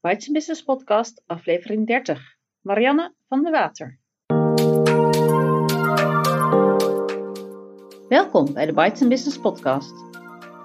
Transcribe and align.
Bites 0.00 0.30
Business 0.30 0.62
Podcast, 0.62 1.22
aflevering 1.26 1.86
30. 1.86 2.20
Marianne 2.60 3.14
van 3.28 3.42
de 3.42 3.50
Water. 3.50 3.98
Welkom 8.08 8.52
bij 8.52 8.66
de 8.66 8.72
Bites 8.72 9.08
Business 9.08 9.38
Podcast. 9.38 9.92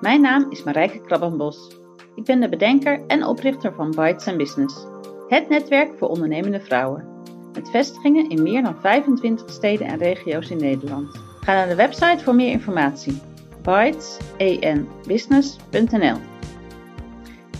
Mijn 0.02 0.22
naam 0.22 0.52
is 0.52 0.64
Marijke 0.64 1.02
Krabbenbos. 1.02 1.78
Ik 2.16 2.24
ben 2.24 2.40
de 2.40 2.50
bedenker 2.50 3.06
en 3.08 3.26
oprichter 3.26 3.74
van 3.74 3.92
Bites 3.92 4.36
Business, 4.36 4.86
het 5.28 5.50
netwerk 5.50 5.98
voor 5.98 6.08
ondernemende 6.08 6.62
vrouwen. 6.62 7.08
Met 7.54 7.70
vestigingen 7.70 8.30
in 8.30 8.44
meer 8.44 8.64
dan 8.64 8.82
25 8.82 9.50
steden 9.50 9.88
en 9.88 9.98
regio's 9.98 10.50
in 10.50 10.58
Nederland. 10.58 11.22
Ga 11.40 11.54
naar 11.54 11.68
de 11.68 11.76
website 11.76 12.24
voor 12.24 12.36
meer 12.36 12.52
informatie. 12.52 13.22
bitesen.business.nl 13.62 16.33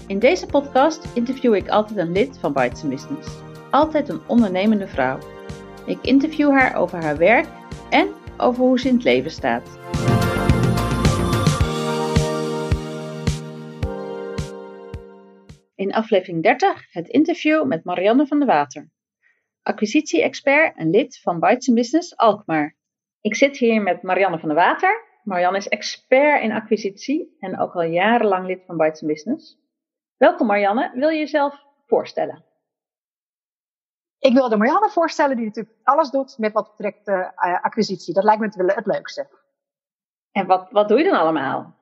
In 0.08 0.20
deze 0.20 0.46
podcast 0.46 1.16
interview 1.16 1.56
ik 1.56 1.68
altijd 1.68 2.00
een 2.00 2.12
lid 2.12 2.38
van 2.38 2.54
Bites 2.54 2.88
Business. 2.88 3.42
Altijd 3.72 4.10
een 4.10 4.28
ondernemende 4.28 4.88
vrouw. 4.88 5.18
Ik 5.86 5.98
interview 6.02 6.52
haar 6.52 6.76
over 6.76 7.04
haar 7.04 7.18
werk 7.18 7.48
en 7.90 8.08
over 8.38 8.64
hoe 8.64 8.80
ze 8.80 8.88
in 8.88 8.94
het 8.94 9.04
leven 9.04 9.32
staat. 9.32 9.80
In 15.76 15.94
aflevering 15.94 16.44
30 16.44 16.94
het 16.94 17.08
interview 17.08 17.66
met 17.66 17.84
Marianne 17.84 18.28
van 18.28 18.40
der 18.40 18.48
Water 18.48 18.92
acquisitie-expert 19.64 20.78
en 20.78 20.90
lid 20.90 21.20
van 21.22 21.40
Bites 21.40 21.74
Business 21.74 22.18
Alkmaar. 22.18 22.76
Ik 23.22 23.36
zit 23.36 23.58
hier 23.58 23.82
met 23.82 24.02
Marianne 24.02 24.40
van 24.40 24.50
der 24.50 24.58
Water. 24.58 25.04
Marianne 25.24 25.58
is 25.58 25.68
expert 25.68 26.42
in 26.42 26.52
acquisitie 26.52 27.36
en 27.40 27.60
ook 27.60 27.74
al 27.74 27.84
jarenlang 27.84 28.48
lid 28.48 28.64
van 28.66 28.78
Bites 28.78 29.02
Business. 29.02 29.63
Welkom 30.24 30.48
Marianne, 30.48 30.92
wil 30.94 31.10
je 31.10 31.20
jezelf 31.20 31.66
voorstellen? 31.88 32.44
Ik 34.20 34.34
wil 34.34 34.50
de 34.50 34.58
Marianne 34.58 34.90
voorstellen 34.90 35.36
die 35.36 35.46
natuurlijk 35.46 35.76
alles 35.84 36.10
doet 36.10 36.38
met 36.38 36.54
wat 36.54 36.76
betreft 36.76 37.08
uh, 37.08 37.28
acquisitie. 37.62 38.14
Dat 38.14 38.24
lijkt 38.24 38.40
me 38.40 38.46
het, 38.46 38.76
het 38.76 38.86
leukste. 38.86 39.28
En 40.32 40.46
wat, 40.46 40.72
wat 40.72 40.88
doe 40.88 40.98
je 40.98 41.04
dan 41.04 41.20
allemaal? 41.20 41.76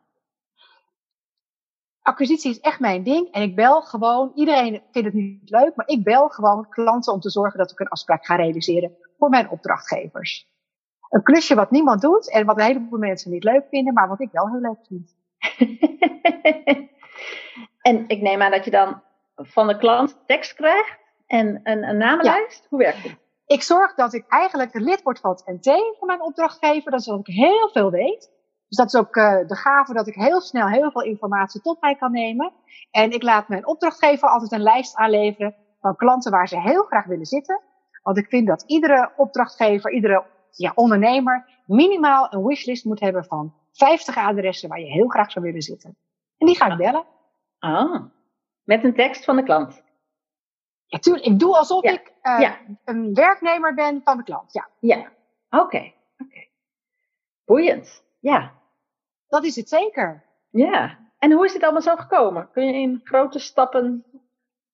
acquisitie 2.02 2.52
is 2.52 2.60
echt 2.60 2.80
mijn 2.80 3.04
ding. 3.04 3.32
En 3.32 3.42
ik 3.42 3.56
bel 3.56 3.82
gewoon, 3.82 4.32
iedereen 4.36 4.82
vindt 4.92 5.08
het 5.08 5.14
niet 5.18 5.50
leuk, 5.50 5.76
maar 5.76 5.88
ik 5.88 6.04
bel 6.04 6.30
gewoon 6.30 6.70
klanten 6.70 7.14
om 7.14 7.20
te 7.20 7.30
zorgen 7.30 7.60
dat 7.60 7.72
ik 7.72 7.80
een 7.80 7.88
afspraak 7.88 8.26
ga 8.26 8.36
realiseren 8.36 8.98
voor 9.18 9.30
mijn 9.30 9.50
opdrachtgevers. 9.50 10.50
Een 11.10 11.24
klusje 11.24 11.56
wat 11.56 11.72
niemand 11.72 12.02
doet 12.02 12.32
en 12.32 12.46
wat 12.46 12.58
een 12.58 12.66
heleboel 12.66 13.00
mensen 13.00 13.32
niet 13.32 13.44
leuk 13.44 13.68
vinden, 13.70 13.94
maar 13.94 14.08
wat 14.08 14.22
ik 14.22 14.32
wel 14.32 14.50
heel 14.50 14.62
leuk 14.62 14.86
vind. 14.88 15.16
en 17.82 18.08
ik 18.08 18.22
neem 18.22 18.42
aan 18.42 18.52
dat 18.52 18.66
je 18.66 18.72
dan 18.72 19.02
van 19.36 19.68
de 19.68 19.78
klant 19.78 20.24
tekst 20.26 20.54
krijgt 20.54 21.00
en 21.28 21.60
een, 21.64 21.84
een 21.84 21.98
namenlijst. 21.98 22.66
Hoe 22.70 22.80
werkt 22.80 23.04
het? 23.04 23.20
Ik 23.46 23.64
zorg 23.64 23.96
dat 23.96 24.14
ik 24.14 24.26
eigenlijk 24.28 24.74
lid 24.74 25.02
word 25.02 25.20
van 25.20 25.32
het 25.32 25.46
NT 25.46 25.98
van 25.98 26.08
mijn 26.08 26.22
opdrachtgever, 26.22 26.92
dat 26.92 27.04
zodat 27.04 27.28
ik 27.28 27.36
heel 27.36 27.70
veel 27.74 27.92
weet. 27.92 28.32
Dus 28.68 28.78
dat 28.78 28.94
is 28.94 28.96
ook 28.96 29.16
uh, 29.16 29.48
de 29.48 29.56
gave 29.56 29.94
dat 29.94 30.08
ik 30.08 30.14
heel 30.14 30.42
snel 30.42 30.68
heel 30.68 30.92
veel 30.92 31.02
informatie 31.02 31.62
tot 31.62 31.82
mij 31.82 31.96
kan 31.96 32.12
nemen. 32.12 32.54
En 32.92 33.12
ik 33.12 33.24
laat 33.24 33.48
mijn 33.48 33.68
opdrachtgever 33.68 34.30
altijd 34.30 34.52
een 34.52 34.62
lijst 34.62 34.96
aanleveren 34.96 35.56
van 35.80 35.96
klanten 35.96 36.32
waar 36.32 36.48
ze 36.48 36.60
heel 36.60 36.84
graag 36.84 37.06
willen 37.06 37.26
zitten. 37.26 37.62
Want 38.04 38.18
ik 38.18 38.28
vind 38.28 38.48
dat 38.48 38.64
iedere 38.68 39.12
opdrachtgever, 39.18 39.92
iedere 39.92 40.26
ja, 40.52 40.72
ondernemer 40.76 41.62
minimaal 41.66 42.34
een 42.34 42.46
wishlist 42.46 42.86
moet 42.86 43.00
hebben 43.00 43.26
van 43.26 43.54
50 43.72 44.18
adressen 44.18 44.70
waar 44.70 44.80
je 44.80 44.92
heel 44.92 45.08
graag 45.08 45.32
zou 45.32 45.46
willen 45.46 45.62
zitten. 45.62 45.98
En 46.38 46.48
die 46.48 46.56
ga 46.56 46.72
ik 46.72 46.78
bellen. 46.78 47.06
Ah, 47.62 48.04
met 48.64 48.84
een 48.84 48.94
tekst 48.94 49.24
van 49.24 49.36
de 49.36 49.44
klant. 49.44 49.84
Ja, 50.86 51.00
tuurlijk. 51.00 51.26
Ik 51.26 51.40
doe 51.40 51.58
alsof 51.58 51.84
ik 51.84 52.14
uh, 52.24 52.40
ja. 52.40 52.58
een 52.86 53.14
werknemer 53.14 53.74
ben 53.74 54.02
van 54.04 54.18
de 54.18 54.24
klant. 54.24 54.54
Ja. 54.54 54.68
Ja, 54.80 54.98
oké. 55.50 55.64
Okay. 55.64 55.96
Okay. 56.18 56.50
Boeiend. 57.46 58.04
Ja. 58.20 58.52
Dat 59.28 59.44
is 59.44 59.56
het 59.56 59.70
zeker. 59.70 60.26
Ja. 60.50 60.98
En 61.18 61.32
hoe 61.32 61.46
is 61.46 61.54
dit 61.54 61.64
allemaal 61.64 61.82
zo 61.82 61.96
gekomen? 61.96 62.50
Kun 62.52 62.66
je 62.66 62.74
in 62.74 63.02
grote 63.04 63.40
stappen 63.40 64.06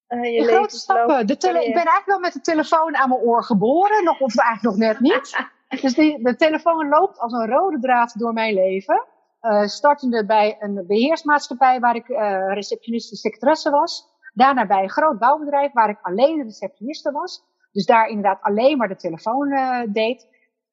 uh, 0.07 0.23
je 0.23 0.31
in 0.31 0.43
grote 0.43 0.77
stappen. 0.77 1.27
De 1.27 1.33
ik 1.33 1.73
ben 1.73 1.73
eigenlijk 1.73 2.05
wel 2.05 2.19
met 2.19 2.33
de 2.33 2.41
telefoon 2.41 2.95
aan 2.95 3.09
mijn 3.09 3.21
oor 3.21 3.43
geboren, 3.43 4.03
nog, 4.03 4.19
of 4.19 4.37
eigenlijk 4.37 4.77
nog 4.77 4.87
net 4.87 4.99
niet. 4.99 5.45
dus 5.81 5.93
die, 5.93 6.23
de 6.23 6.35
telefoon 6.35 6.87
loopt 6.87 7.19
als 7.19 7.33
een 7.33 7.47
rode 7.47 7.79
draad 7.79 8.19
door 8.19 8.33
mijn 8.33 8.53
leven. 8.53 9.05
Uh, 9.47 9.65
startende 9.65 10.25
bij 10.25 10.57
een 10.59 10.83
beheersmaatschappij 10.87 11.79
waar 11.79 11.95
ik 11.95 12.07
uh, 12.07 12.53
receptioniste 12.53 13.15
secretaresse 13.15 13.69
was. 13.69 14.07
Daarna 14.33 14.65
bij 14.65 14.83
een 14.83 14.89
groot 14.89 15.19
bouwbedrijf 15.19 15.73
waar 15.73 15.89
ik 15.89 15.99
alleen 16.01 16.37
de 16.37 16.43
receptioniste 16.43 17.11
was. 17.11 17.43
Dus 17.71 17.85
daar 17.85 18.07
inderdaad 18.07 18.41
alleen 18.41 18.77
maar 18.77 18.87
de 18.87 18.95
telefoon 18.95 19.51
uh, 19.51 19.81
deed. 19.87 20.27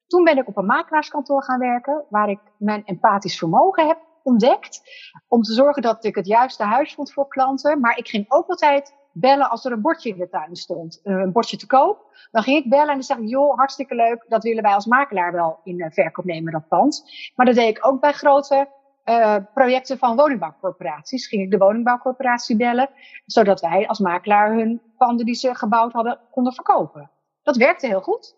Toen 0.07 0.23
ben 0.23 0.37
ik 0.37 0.47
op 0.47 0.57
een 0.57 0.65
makelaarskantoor 0.65 1.43
gaan 1.43 1.59
werken, 1.59 2.05
waar 2.09 2.29
ik 2.29 2.39
mijn 2.57 2.85
empathisch 2.85 3.37
vermogen 3.37 3.87
heb 3.87 3.99
ontdekt. 4.23 4.81
Om 5.27 5.41
te 5.41 5.53
zorgen 5.53 5.81
dat 5.81 6.05
ik 6.05 6.15
het 6.15 6.27
juiste 6.27 6.63
huis 6.63 6.93
vond 6.93 7.13
voor 7.13 7.27
klanten. 7.27 7.79
Maar 7.79 7.97
ik 7.97 8.07
ging 8.07 8.25
ook 8.27 8.47
altijd 8.47 8.93
bellen 9.17 9.49
als 9.49 9.65
er 9.65 9.71
een 9.71 9.81
bordje 9.81 10.09
in 10.09 10.17
de 10.17 10.29
tuin 10.29 10.55
stond. 10.55 11.01
Eh, 11.03 11.13
een 11.13 11.31
bordje 11.31 11.57
te 11.57 11.67
koop. 11.67 12.13
Dan 12.31 12.43
ging 12.43 12.63
ik 12.63 12.69
bellen 12.69 12.87
en 12.87 12.93
dan 12.93 13.03
zeg 13.03 13.17
ik, 13.17 13.27
joh, 13.27 13.57
hartstikke 13.57 13.95
leuk. 13.95 14.25
Dat 14.27 14.43
willen 14.43 14.63
wij 14.63 14.73
als 14.73 14.85
makelaar 14.85 15.31
wel 15.31 15.59
in 15.63 15.79
uh, 15.79 15.87
verkoop 15.89 16.25
nemen, 16.25 16.51
dat 16.51 16.67
pand. 16.67 17.03
Maar 17.35 17.45
dat 17.45 17.55
deed 17.55 17.77
ik 17.77 17.87
ook 17.87 18.01
bij 18.01 18.11
grote 18.11 18.67
uh, 19.05 19.35
projecten 19.53 19.97
van 19.97 20.15
woningbouwcorporaties. 20.15 21.27
Ging 21.27 21.41
ik 21.41 21.51
de 21.51 21.57
woningbouwcorporatie 21.57 22.55
bellen. 22.55 22.89
Zodat 23.25 23.61
wij 23.61 23.87
als 23.87 23.99
makelaar 23.99 24.53
hun 24.53 24.81
panden 24.97 25.25
die 25.25 25.35
ze 25.35 25.55
gebouwd 25.55 25.93
hadden 25.93 26.19
konden 26.31 26.53
verkopen. 26.53 27.11
Dat 27.43 27.57
werkte 27.57 27.87
heel 27.87 28.01
goed 28.01 28.35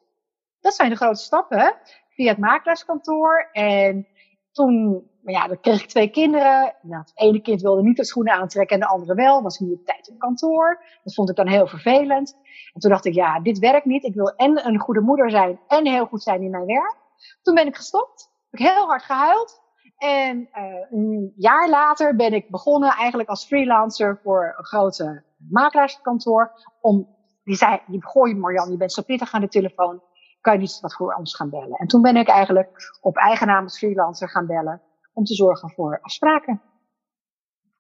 dat 0.68 0.76
zijn 0.76 0.90
de 0.90 0.96
grote 0.96 1.22
stappen 1.22 1.76
via 2.10 2.30
het 2.30 2.38
makelaarskantoor. 2.38 3.50
En 3.52 4.08
toen, 4.58 5.08
ja, 5.26 5.48
dan 5.48 5.60
kreeg 5.60 5.82
ik 5.82 5.88
twee 5.88 6.10
kinderen. 6.10 6.76
Nou, 6.82 7.02
het 7.02 7.12
ene 7.16 7.42
kind 7.42 7.62
wilde 7.62 7.82
niet 7.82 7.98
de 7.98 8.06
schoenen 8.06 8.34
aantrekken 8.34 8.76
en 8.76 8.82
de 8.82 8.88
andere 8.88 9.14
wel. 9.14 9.42
Was 9.42 9.60
niet 9.60 9.74
op 9.80 9.86
tijd 9.86 10.10
op 10.10 10.20
kantoor. 10.20 10.84
Dat 11.04 11.14
vond 11.14 11.30
ik 11.30 11.36
dan 11.36 11.48
heel 11.48 11.68
vervelend. 11.68 12.38
En 12.74 12.80
toen 12.80 12.92
dacht 12.92 13.06
ik, 13.06 13.14
ja, 13.14 13.40
dit 13.40 13.60
werkt 13.60 13.86
niet. 13.86 14.04
Ik 14.04 14.14
wil 14.14 14.36
en 14.36 14.68
een 14.68 14.80
goede 14.80 15.02
moeder 15.02 15.30
zijn 15.30 15.60
en 15.68 15.88
heel 15.88 16.06
goed 16.06 16.24
zijn 16.24 16.42
in 16.42 16.50
mijn 16.50 16.66
werk. 16.66 16.96
Toen 17.42 17.56
ben 17.56 17.68
ik 17.68 17.76
gestopt. 17.76 18.32
Heb 18.50 18.60
ik 18.60 18.68
heel 18.68 18.86
hard 18.86 19.04
gehuild. 19.04 19.62
En 19.98 20.38
uh, 20.40 20.92
een 20.92 21.34
jaar 21.36 21.70
later 21.70 22.16
ben 22.16 22.34
ik 22.34 22.50
begonnen 22.50 22.90
eigenlijk 22.90 23.30
als 23.30 23.46
freelancer 23.46 24.20
voor 24.24 24.56
een 24.58 24.66
grote 24.66 25.24
makelaarskantoor. 25.50 26.52
Om, 26.82 27.08
die 27.44 27.56
zei, 27.56 27.82
gooi 28.00 28.36
Marjan, 28.36 28.72
je 28.72 28.78
bent 28.78 28.94
zo 28.94 29.02
pittig 29.02 29.34
aan 29.34 29.42
de 29.42 29.48
telefoon 29.48 30.02
kan 30.48 30.56
je 30.56 30.62
niet 30.62 30.80
wat 30.80 30.96
voor 30.96 31.14
ons 31.14 31.36
gaan 31.36 31.50
bellen. 31.50 31.78
En 31.78 31.88
toen 31.88 32.02
ben 32.02 32.16
ik 32.16 32.28
eigenlijk 32.28 32.98
op 33.02 33.18
eigen 33.18 33.48
naam 33.48 33.64
als 33.64 33.78
freelancer 33.78 34.30
gaan 34.30 34.46
bellen 34.46 34.82
om 35.14 35.24
te 35.24 35.34
zorgen 35.34 35.70
voor 35.70 36.00
afspraken. 36.02 36.62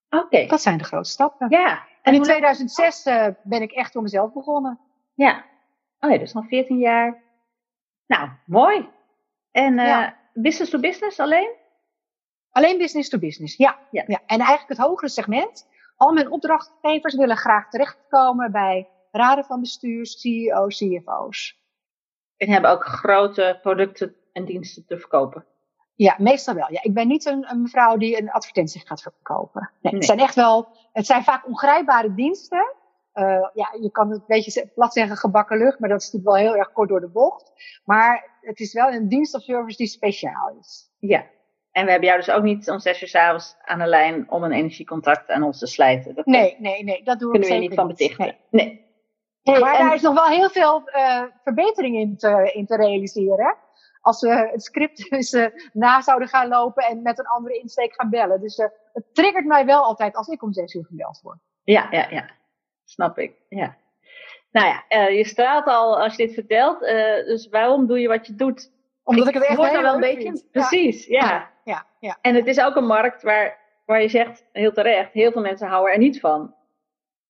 Oké. 0.09 0.45
Dat 0.45 0.61
zijn 0.61 0.77
de 0.77 0.83
grote 0.83 1.09
stappen. 1.09 1.49
Ja. 1.49 1.83
En, 2.01 2.13
in 2.13 2.21
2006 2.21 3.05
uh, 3.05 3.27
ben 3.43 3.61
ik 3.61 3.71
echt 3.71 3.91
voor 3.91 4.01
mezelf 4.01 4.33
begonnen. 4.33 4.79
Ja. 5.13 5.45
Oh 5.99 6.11
ja, 6.11 6.17
dus 6.17 6.33
nog 6.33 6.47
14 6.47 6.77
jaar. 6.77 7.23
Nou, 8.07 8.29
mooi. 8.45 8.89
En 9.51 9.77
uh, 9.77 9.85
ja. 9.85 10.17
business 10.33 10.71
to 10.71 10.79
business 10.79 11.19
alleen? 11.19 11.55
Alleen 12.49 12.77
business 12.77 13.09
to 13.09 13.19
business, 13.19 13.55
ja. 13.55 13.77
ja. 13.91 14.03
ja. 14.07 14.21
En 14.25 14.39
eigenlijk 14.39 14.69
het 14.69 14.87
hogere 14.87 15.09
segment. 15.09 15.67
Al 15.95 16.13
mijn 16.13 16.31
opdrachtgevers 16.31 17.15
willen 17.15 17.37
graag 17.37 17.69
terechtkomen 17.69 18.51
bij 18.51 18.89
raden 19.11 19.45
van 19.45 19.59
bestuur, 19.59 20.05
CEO's, 20.05 20.77
CFO's 20.77 21.65
en 22.37 22.49
hebben 22.51 22.71
ook 22.71 22.85
grote 22.85 23.59
producten 23.61 24.15
en 24.33 24.45
diensten 24.45 24.85
te 24.85 24.97
verkopen. 24.99 25.45
Ja, 25.95 26.15
meestal 26.17 26.55
wel. 26.55 26.71
Ja, 26.71 26.79
ik 26.83 26.93
ben 26.93 27.07
niet 27.07 27.25
een, 27.25 27.49
een 27.49 27.61
mevrouw 27.61 27.97
die 27.97 28.21
een 28.21 28.31
advertentie 28.31 28.81
gaat 28.85 29.01
verkopen. 29.01 29.69
Nee, 29.81 29.93
Het 29.93 30.05
zijn 30.05 30.19
echt 30.19 30.35
wel, 30.35 30.67
het 30.93 31.05
zijn 31.05 31.23
vaak 31.23 31.47
ongrijpbare 31.47 32.13
diensten. 32.13 32.73
Uh, 33.13 33.49
ja, 33.53 33.75
je 33.81 33.89
kan 33.91 34.09
het 34.09 34.19
een 34.19 34.25
beetje 34.27 34.71
plat 34.75 34.93
zeggen 34.93 35.17
gebakken 35.17 35.57
lucht, 35.57 35.79
maar 35.79 35.89
dat 35.89 36.01
is 36.01 36.11
natuurlijk 36.11 36.35
wel 36.35 36.51
heel 36.51 36.59
erg 36.59 36.71
kort 36.71 36.89
door 36.89 36.99
de 36.99 37.09
bocht. 37.09 37.51
Maar 37.85 38.37
het 38.41 38.59
is 38.59 38.73
wel 38.73 38.91
een 38.91 39.07
dienst 39.07 39.35
of 39.35 39.41
service 39.41 39.77
die 39.77 39.87
speciaal 39.87 40.57
is. 40.59 40.91
Ja, 40.99 41.25
en 41.71 41.85
we 41.85 41.91
hebben 41.91 42.09
jou 42.09 42.19
dus 42.19 42.29
ook 42.29 42.43
niet 42.43 42.69
om 42.69 42.79
zes 42.79 43.01
uur 43.01 43.07
s'avonds 43.07 43.55
aan 43.61 43.79
de 43.79 43.85
lijn 43.85 44.31
om 44.31 44.43
een 44.43 44.51
energiecontact 44.51 45.29
aan 45.29 45.43
ons 45.43 45.59
te 45.59 45.67
slijten. 45.67 46.15
Dat 46.15 46.25
nee, 46.25 46.55
nee, 46.59 46.83
nee, 46.83 47.03
dat 47.03 47.19
doen 47.19 47.31
we 47.31 47.39
kunnen 47.39 47.57
we 47.57 47.63
niet 47.63 47.73
van 47.73 47.87
betichten. 47.87 48.25
Nee. 48.49 48.65
nee 48.65 48.86
maar 49.51 49.77
daar 49.77 49.93
is 49.93 50.01
nog 50.01 50.13
wel 50.13 50.27
heel 50.27 50.49
veel 50.49 50.89
uh, 50.95 51.23
verbetering 51.43 51.95
in 51.95 52.17
te, 52.17 52.51
in 52.53 52.65
te 52.65 52.75
realiseren. 52.75 53.55
Als 54.01 54.21
we 54.21 54.29
het 54.29 54.63
script 54.63 55.09
dus 55.09 55.33
uh, 55.33 55.45
na 55.73 56.01
zouden 56.01 56.27
gaan 56.27 56.47
lopen 56.47 56.83
en 56.83 57.01
met 57.01 57.19
een 57.19 57.27
andere 57.27 57.59
insteek 57.59 57.93
gaan 57.93 58.09
bellen. 58.09 58.41
Dus 58.41 58.57
uh, 58.57 58.65
het 58.93 59.03
triggert 59.13 59.45
mij 59.45 59.65
wel 59.65 59.83
altijd 59.83 60.15
als 60.15 60.27
ik 60.27 60.43
om 60.43 60.53
zes 60.53 60.73
uur 60.73 60.85
gebeld 60.85 61.19
word. 61.23 61.37
Ja, 61.63 61.87
ja, 61.91 62.07
ja. 62.09 62.29
Snap 62.85 63.17
ik. 63.17 63.33
Ja. 63.49 63.75
Nou 64.51 64.67
ja, 64.67 65.07
je 65.07 65.25
straalt 65.25 65.65
al 65.65 66.01
als 66.01 66.15
je 66.15 66.25
dit 66.25 66.33
vertelt. 66.33 66.79
dus 67.25 67.49
waarom 67.49 67.87
doe 67.87 67.99
je 67.99 68.07
wat 68.07 68.27
je 68.27 68.35
doet? 68.35 68.71
Omdat 69.03 69.27
ik, 69.27 69.35
ik 69.35 69.41
het 69.41 69.49
echt 69.49 69.71
heel 69.71 69.81
wel 69.81 69.93
een 69.93 69.99
beetje. 69.99 70.21
Vind. 70.21 70.51
Precies, 70.51 71.05
ja. 71.05 71.27
Ja, 71.27 71.51
ja. 71.63 71.85
ja, 71.99 72.17
En 72.21 72.35
het 72.35 72.47
is 72.47 72.59
ook 72.59 72.75
een 72.75 72.85
markt 72.85 73.21
waar, 73.23 73.57
waar 73.85 74.01
je 74.01 74.09
zegt, 74.09 74.45
heel 74.51 74.71
terecht, 74.71 75.13
heel 75.13 75.31
veel 75.31 75.41
mensen 75.41 75.67
houden 75.67 75.93
er 75.93 75.99
niet 75.99 76.19
van. 76.19 76.55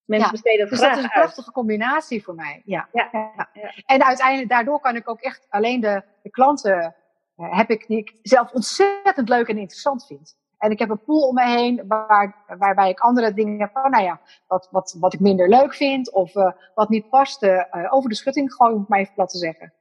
Mensen 0.07 0.31
besteden 0.31 0.59
het 0.59 0.69
dus 0.69 0.80
graag 0.80 0.89
dat 0.89 0.98
is 0.98 1.04
een 1.04 1.19
prachtige 1.21 1.51
combinatie 1.51 2.24
voor 2.24 2.36
mij. 2.36 2.62
Ja. 2.65 2.88
Ja. 2.92 3.09
ja. 3.12 3.50
En 3.86 4.04
uiteindelijk, 4.04 4.50
daardoor 4.50 4.80
kan 4.80 4.95
ik 4.95 5.09
ook 5.09 5.21
echt 5.21 5.48
alleen 5.50 5.81
de, 5.81 6.04
de 6.21 6.30
klanten 6.30 6.95
uh, 7.38 7.57
heb 7.57 7.69
ik 7.69 7.88
die 7.88 7.98
ik 7.98 8.15
zelf 8.21 8.51
ontzettend 8.51 9.30
leuk 9.30 9.48
en 9.48 9.57
interessant 9.57 10.06
vind. 10.06 10.38
En 10.57 10.71
ik 10.71 10.80
heb 10.80 10.89
een 10.89 11.04
pool 11.04 11.27
om 11.27 11.33
me 11.33 11.45
heen 11.45 11.83
waar, 11.88 12.36
waarbij 12.57 12.89
ik 12.89 13.00
andere 13.00 13.33
dingen 13.33 13.59
heb 13.59 13.71
van, 13.74 13.92
nou 13.92 14.04
ja, 14.04 14.21
wat, 14.48 14.68
wat, 14.71 14.95
wat 15.00 15.13
ik 15.13 15.19
minder 15.19 15.50
leuk 15.50 15.74
vind 15.74 16.12
of 16.12 16.36
uh, 16.36 16.51
wat 16.75 16.89
niet 16.89 17.10
past, 17.10 17.44
uh, 17.44 17.63
over 17.89 18.10
de 18.10 18.15
schutting 18.15 18.53
gooien, 18.53 18.74
om 18.74 18.80
het 18.80 18.89
maar 18.89 19.00
even 19.00 19.13
plat 19.13 19.30
te 19.30 19.38
zeggen. 19.38 19.74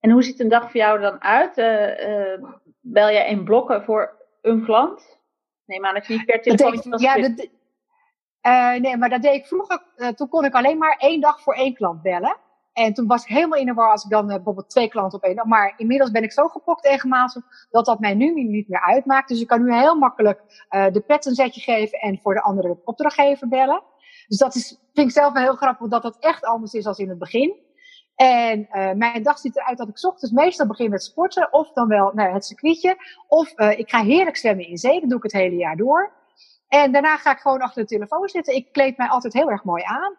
En 0.00 0.10
hoe 0.10 0.22
ziet 0.22 0.40
een 0.40 0.48
dag 0.48 0.62
voor 0.62 0.80
jou 0.80 1.00
dan 1.00 1.22
uit? 1.22 1.54
bel 2.80 3.10
jij 3.10 3.28
in 3.28 3.44
blokken 3.44 3.84
voor 3.84 4.16
een 4.40 4.64
klant? 4.64 5.18
Neem 5.64 5.84
aan 5.84 5.94
dat 5.94 6.06
je 6.06 6.12
niet 6.12 6.26
per 6.26 6.42
telefoon 6.42 6.98
Ja, 6.98 7.34
dat, 8.40 8.80
nee, 8.80 8.96
maar 8.96 9.08
dat 9.08 9.22
deed 9.22 9.34
ik 9.34 9.46
vroeger. 9.46 9.82
toen 10.14 10.28
kon 10.28 10.44
ik 10.44 10.54
alleen 10.54 10.78
maar 10.78 10.96
één 10.98 11.20
dag 11.20 11.40
voor 11.42 11.54
één 11.54 11.74
klant 11.74 12.02
bellen. 12.02 12.36
En 12.72 12.94
toen 12.94 13.06
was 13.06 13.22
ik 13.22 13.28
helemaal 13.28 13.58
in 13.58 13.66
de 13.66 13.74
war 13.74 13.90
als 13.90 14.04
ik 14.04 14.10
dan 14.10 14.28
uh, 14.28 14.34
bijvoorbeeld 14.34 14.70
twee 14.70 14.88
klanten 14.88 15.18
op 15.18 15.24
één 15.24 15.36
dag. 15.36 15.44
Maar 15.44 15.74
inmiddels 15.76 16.10
ben 16.10 16.22
ik 16.22 16.32
zo 16.32 16.48
gepokt 16.48 16.84
en 16.84 16.98
gematigd 16.98 17.68
dat 17.70 17.84
dat 17.84 18.00
mij 18.00 18.14
nu 18.14 18.32
niet 18.32 18.68
meer 18.68 18.82
uitmaakt. 18.82 19.28
Dus 19.28 19.40
ik 19.40 19.46
kan 19.46 19.62
nu 19.62 19.74
heel 19.74 19.94
makkelijk 19.94 20.66
de 20.68 21.04
pet 21.06 21.26
een 21.26 21.34
zetje 21.34 21.60
geven 21.60 21.98
en 21.98 22.18
voor 22.22 22.34
de 22.34 22.42
andere 22.42 22.80
opdrachtgever 22.84 23.48
bellen. 23.48 23.82
Dus 24.28 24.38
dat 24.38 24.54
is, 24.54 24.68
vind 24.92 25.06
ik 25.06 25.12
zelf 25.12 25.32
wel 25.32 25.42
heel 25.42 25.56
grappig 25.56 25.88
dat 25.88 26.02
dat 26.02 26.16
echt 26.18 26.44
anders 26.44 26.72
is 26.72 26.86
als 26.86 26.98
in 26.98 27.08
het 27.08 27.18
begin. 27.18 27.54
En 28.14 28.68
mijn 28.98 29.22
dag 29.22 29.38
ziet 29.38 29.56
eruit 29.56 29.78
dat 29.78 29.88
ik 29.88 30.04
ochtends 30.04 30.34
meestal 30.34 30.66
begin 30.66 30.90
met 30.90 31.02
sporten. 31.02 31.52
Of 31.52 31.72
dan 31.72 31.88
wel 31.88 32.10
nou, 32.14 32.32
het 32.32 32.44
circuitje. 32.44 32.96
Of 33.28 33.58
ik 33.58 33.90
ga 33.90 34.02
heerlijk 34.02 34.36
zwemmen 34.36 34.66
in 34.66 34.78
zee. 34.78 35.00
Dat 35.00 35.08
doe 35.08 35.18
ik 35.18 35.22
het 35.22 35.32
hele 35.32 35.56
jaar 35.56 35.76
door. 35.76 36.12
En 36.70 36.92
daarna 36.92 37.16
ga 37.16 37.32
ik 37.32 37.38
gewoon 37.38 37.60
achter 37.60 37.82
de 37.82 37.88
telefoon 37.88 38.28
zitten. 38.28 38.54
Ik 38.54 38.72
kleed 38.72 38.96
mij 38.96 39.08
altijd 39.08 39.32
heel 39.32 39.50
erg 39.50 39.64
mooi 39.64 39.82
aan. 39.86 40.16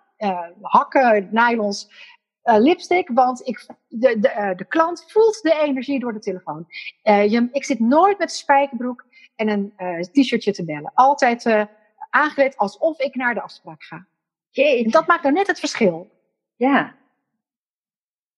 hakken, 0.61 1.27
nylons 1.31 2.09
uh, 2.43 2.57
lipstick, 2.57 3.09
want 3.13 3.47
ik, 3.47 3.65
de, 3.87 4.19
de, 4.19 4.29
uh, 4.37 4.55
de 4.55 4.65
klant 4.65 5.05
voelt 5.07 5.41
de 5.41 5.59
energie 5.61 5.99
door 5.99 6.13
de 6.13 6.19
telefoon. 6.19 6.65
Je, 7.03 7.49
ik 7.51 7.65
zit 7.65 7.79
nooit 7.79 8.17
met 8.17 8.29
een 8.29 8.35
spijkerbroek 8.35 9.05
en 9.35 9.47
een 9.47 9.73
t-shirtje 10.11 10.51
te 10.51 10.65
bellen. 10.65 10.91
Altijd 10.93 11.67
aangekleed 12.09 12.57
alsof 12.57 12.99
ik 12.99 13.15
naar 13.15 13.33
de 13.33 13.41
afspraak 13.41 13.83
ga. 13.83 14.07
Jeetje. 14.49 14.85
En 14.85 14.91
dat 14.91 15.07
maakt 15.07 15.23
dan 15.23 15.33
net 15.33 15.47
het 15.47 15.59
verschil. 15.59 16.09
Ja. 16.55 16.95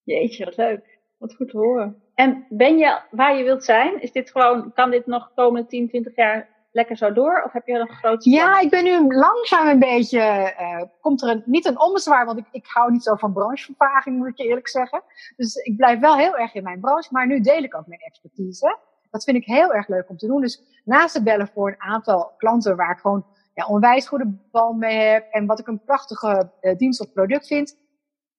Jeetje, 0.04 0.46
wat 0.46 0.58
leuk. 0.58 1.00
Wat 1.18 1.36
goed 1.36 1.50
te 1.50 1.58
horen. 1.58 2.04
En 2.16 2.46
ben 2.50 2.78
je 2.78 3.02
waar 3.12 3.38
je 3.38 3.44
wilt 3.44 3.64
zijn? 3.64 4.02
Is 4.02 4.12
dit 4.12 4.32
gewoon, 4.32 4.74
kan 4.74 4.92
dit 4.92 5.06
nog 5.06 5.28
de 5.28 5.34
komende 5.36 5.68
10, 5.68 5.88
20 5.88 6.16
jaar 6.16 6.50
lekker 6.74 6.98
zo 6.98 7.14
door? 7.14 7.44
Of 7.46 7.52
heb 7.52 7.68
je 7.68 7.78
nog 7.78 7.90
een 7.90 7.96
groot 7.96 8.24
Ja, 8.24 8.60
ik 8.60 8.70
ben 8.70 8.84
nu 8.84 9.08
langzaam 9.08 9.68
een 9.68 9.80
beetje. 9.80 10.54
Uh, 10.60 10.82
komt 11.02 11.22
er 11.22 11.30
een, 11.30 11.44
niet 11.46 11.66
een 11.66 11.80
ommezwaar, 11.80 12.26
want 12.26 12.38
ik, 12.38 12.46
ik 12.52 12.66
hou 12.68 12.92
niet 12.92 13.04
zo 13.04 13.16
van 13.16 13.34
branchevervaging, 13.34 14.18
moet 14.18 14.28
ik 14.28 14.38
je 14.38 14.48
eerlijk 14.48 14.70
zeggen. 14.70 15.04
Dus 15.36 15.56
ik 15.56 15.78
blijf 15.78 16.00
wel 16.00 16.16
heel 16.16 16.38
erg 16.38 16.54
in 16.54 16.64
mijn 16.64 16.80
branche, 16.80 17.10
maar 17.12 17.28
nu 17.28 17.40
deel 17.40 17.64
ik 17.64 17.76
ook 17.76 17.88
mijn 17.88 18.00
expertise. 18.00 18.78
Dat 19.10 19.24
vind 19.24 19.38
ik 19.38 19.46
heel 19.46 19.74
erg 19.74 19.88
leuk 19.88 20.10
om 20.10 20.18
te 20.18 20.28
doen. 20.28 20.42
Dus 20.42 20.82
naast 20.86 21.14
het 21.14 21.24
bellen 21.24 21.48
voor 21.48 21.68
een 21.68 21.82
aantal 21.82 22.34
klanten 22.38 22.76
waar 22.76 22.92
ik 22.92 23.00
gewoon 23.00 23.26
ja, 23.54 23.66
onwijs 23.66 24.08
goede 24.08 24.38
band 24.52 24.78
mee 24.78 24.98
heb 24.98 25.32
en 25.32 25.46
wat 25.46 25.60
ik 25.60 25.68
een 25.68 25.84
prachtige 25.84 26.52
uh, 26.62 26.76
dienst 26.76 27.02
of 27.02 27.14
product 27.14 27.48
vind, 27.48 27.78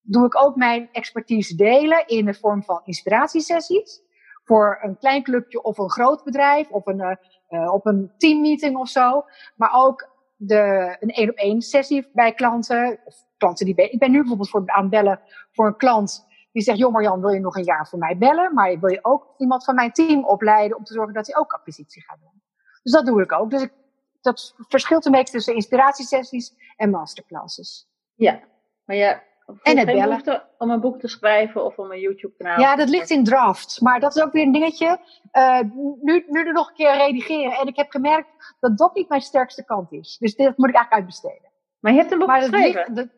doe 0.01 0.25
ik 0.25 0.43
ook 0.43 0.55
mijn 0.55 0.89
expertise 0.91 1.55
delen 1.55 2.07
in 2.07 2.25
de 2.25 2.33
vorm 2.33 2.63
van 2.63 2.81
inspiratiesessies. 2.83 4.03
Voor 4.43 4.79
een 4.81 4.97
klein 4.97 5.23
clubje 5.23 5.63
of 5.63 5.77
een 5.77 5.89
groot 5.89 6.23
bedrijf 6.23 6.69
of 6.69 6.85
een, 6.85 7.17
uh, 7.49 7.73
op 7.73 7.85
een 7.85 8.11
teammeeting 8.17 8.77
of 8.77 8.89
zo. 8.89 9.25
Maar 9.55 9.71
ook 9.73 10.09
de, 10.35 10.95
een 10.99 11.09
één 11.09 11.29
op 11.29 11.35
één 11.35 11.61
sessie 11.61 12.09
bij 12.13 12.33
klanten. 12.33 12.99
Of 13.05 13.15
klanten 13.37 13.65
die, 13.65 13.75
ik 13.75 13.99
ben 13.99 14.11
nu 14.11 14.19
bijvoorbeeld 14.19 14.49
voor, 14.49 14.63
aan 14.65 14.81
het 14.81 14.89
bellen 14.89 15.19
voor 15.51 15.67
een 15.67 15.77
klant 15.77 16.25
die 16.55 16.63
zegt, 16.63 16.77
joh 16.77 16.91
Marjan, 16.91 17.21
wil 17.21 17.29
je 17.29 17.39
nog 17.39 17.55
een 17.55 17.63
jaar 17.63 17.87
voor 17.87 17.99
mij 17.99 18.17
bellen? 18.17 18.53
Maar 18.53 18.79
wil 18.79 18.89
je 18.89 18.99
ook 19.01 19.33
iemand 19.37 19.63
van 19.63 19.75
mijn 19.75 19.91
team 19.91 20.25
opleiden 20.25 20.77
om 20.77 20.83
te 20.83 20.93
zorgen 20.93 21.13
dat 21.13 21.27
hij 21.27 21.35
ook 21.35 21.51
acquisitie 21.51 22.03
gaat 22.03 22.19
doen? 22.19 22.41
Dus 22.83 22.91
dat 22.91 23.05
doe 23.05 23.21
ik 23.21 23.31
ook. 23.31 23.49
Dus 23.49 23.61
ik, 23.61 23.73
dat 24.21 24.55
verschilt 24.57 25.05
een 25.05 25.11
beetje 25.11 25.33
tussen 25.33 25.55
inspiratiesessies 25.55 26.53
en 26.75 26.89
masterclasses. 26.89 27.87
Ja, 28.13 28.39
maar 28.85 28.95
ja, 28.95 29.23
en 29.61 29.77
het 29.77 29.85
bellen. 29.85 30.43
om 30.57 30.69
een 30.69 30.79
boek 30.79 30.99
te 30.99 31.07
schrijven 31.07 31.65
of 31.65 31.77
om 31.77 31.91
een 31.91 31.99
YouTube-kanaal. 31.99 32.59
Ja, 32.59 32.75
dat 32.75 32.89
ligt 32.89 33.09
in 33.09 33.23
draft. 33.23 33.81
Maar 33.81 33.99
dat 33.99 34.15
is 34.15 34.23
ook 34.23 34.31
weer 34.31 34.43
een 34.43 34.51
dingetje. 34.51 34.99
Uh, 35.33 35.59
nu, 36.01 36.25
nu 36.27 36.45
er 36.45 36.53
nog 36.53 36.69
een 36.69 36.75
keer 36.75 36.95
redigeren. 36.95 37.51
En 37.51 37.67
ik 37.67 37.75
heb 37.75 37.91
gemerkt 37.91 38.55
dat 38.59 38.77
dat 38.77 38.95
niet 38.95 39.09
mijn 39.09 39.21
sterkste 39.21 39.65
kant 39.65 39.91
is. 39.91 40.17
Dus 40.19 40.35
dit 40.35 40.57
moet 40.57 40.69
ik 40.69 40.75
eigenlijk 40.75 40.93
uitbesteden. 40.93 41.51
Maar 41.79 41.91
je 41.91 41.99
hebt 41.99 42.11
een 42.11 42.17
boek 42.17 42.27
maar 42.27 42.41
geschreven? 42.41 42.93
Ligt, 42.93 43.09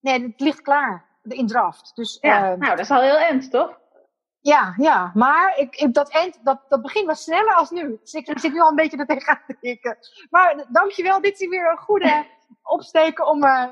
nee, 0.00 0.22
het 0.22 0.40
ligt 0.40 0.60
klaar. 0.60 1.06
In 1.22 1.46
draft. 1.46 1.92
Dus, 1.94 2.18
ja, 2.20 2.52
uh, 2.52 2.58
nou, 2.58 2.70
dat 2.70 2.78
is 2.78 2.90
al 2.90 3.00
heel 3.00 3.18
end, 3.18 3.50
toch? 3.50 3.78
Ja, 4.40 4.74
ja. 4.76 5.10
Maar 5.14 5.58
ik, 5.58 5.76
ik, 5.76 5.94
dat, 5.94 6.10
end, 6.10 6.38
dat, 6.42 6.60
dat 6.68 6.82
begin 6.82 7.06
was 7.06 7.22
sneller 7.22 7.54
als 7.54 7.70
nu. 7.70 7.98
Dus 8.00 8.12
ik, 8.12 8.28
ik 8.28 8.38
zit 8.38 8.52
nu 8.52 8.60
al 8.60 8.68
een 8.68 8.76
beetje 8.76 8.96
er 8.96 9.06
tegenaan 9.06 9.42
te 9.46 9.56
kijken. 9.60 9.98
Maar 10.30 10.64
dankjewel. 10.68 11.20
Dit 11.20 11.40
is 11.40 11.48
weer 11.48 11.70
een 11.70 11.78
goede 11.78 12.26
opsteken 12.62 13.26
om... 13.26 13.44
Uh, 13.44 13.64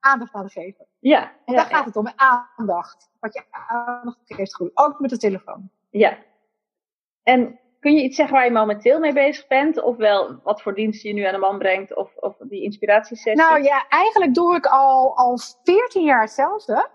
aandacht 0.00 0.34
aan 0.34 0.50
geven. 0.50 0.86
Ja. 0.98 1.32
En 1.44 1.54
daar 1.54 1.66
gaat 1.66 1.84
het 1.84 1.96
om, 1.96 2.12
aandacht. 2.16 3.10
Wat 3.20 3.34
je 3.34 3.44
aandacht 3.50 4.18
geeft, 4.24 4.54
goed. 4.54 4.70
Ook 4.74 5.00
met 5.00 5.10
de 5.10 5.18
telefoon. 5.18 5.70
Ja. 5.90 6.18
En 7.22 7.60
kun 7.80 7.94
je 7.94 8.02
iets 8.02 8.16
zeggen 8.16 8.34
waar 8.34 8.44
je 8.44 8.50
momenteel 8.50 8.98
mee 8.98 9.12
bezig 9.12 9.46
bent? 9.46 9.82
Ofwel 9.82 10.40
wat 10.42 10.62
voor 10.62 10.74
diensten 10.74 11.08
je 11.08 11.14
nu 11.14 11.24
aan 11.24 11.32
de 11.32 11.38
man 11.38 11.58
brengt? 11.58 11.96
Of, 11.96 12.16
of 12.16 12.36
die 12.38 12.62
inspiratiesessie? 12.62 13.34
Nou 13.34 13.62
ja, 13.62 13.88
eigenlijk 13.88 14.34
doe 14.34 14.56
ik 14.56 14.66
al, 14.66 15.16
al 15.16 15.38
14 15.64 16.04
jaar 16.04 16.20
hetzelfde. 16.20 16.88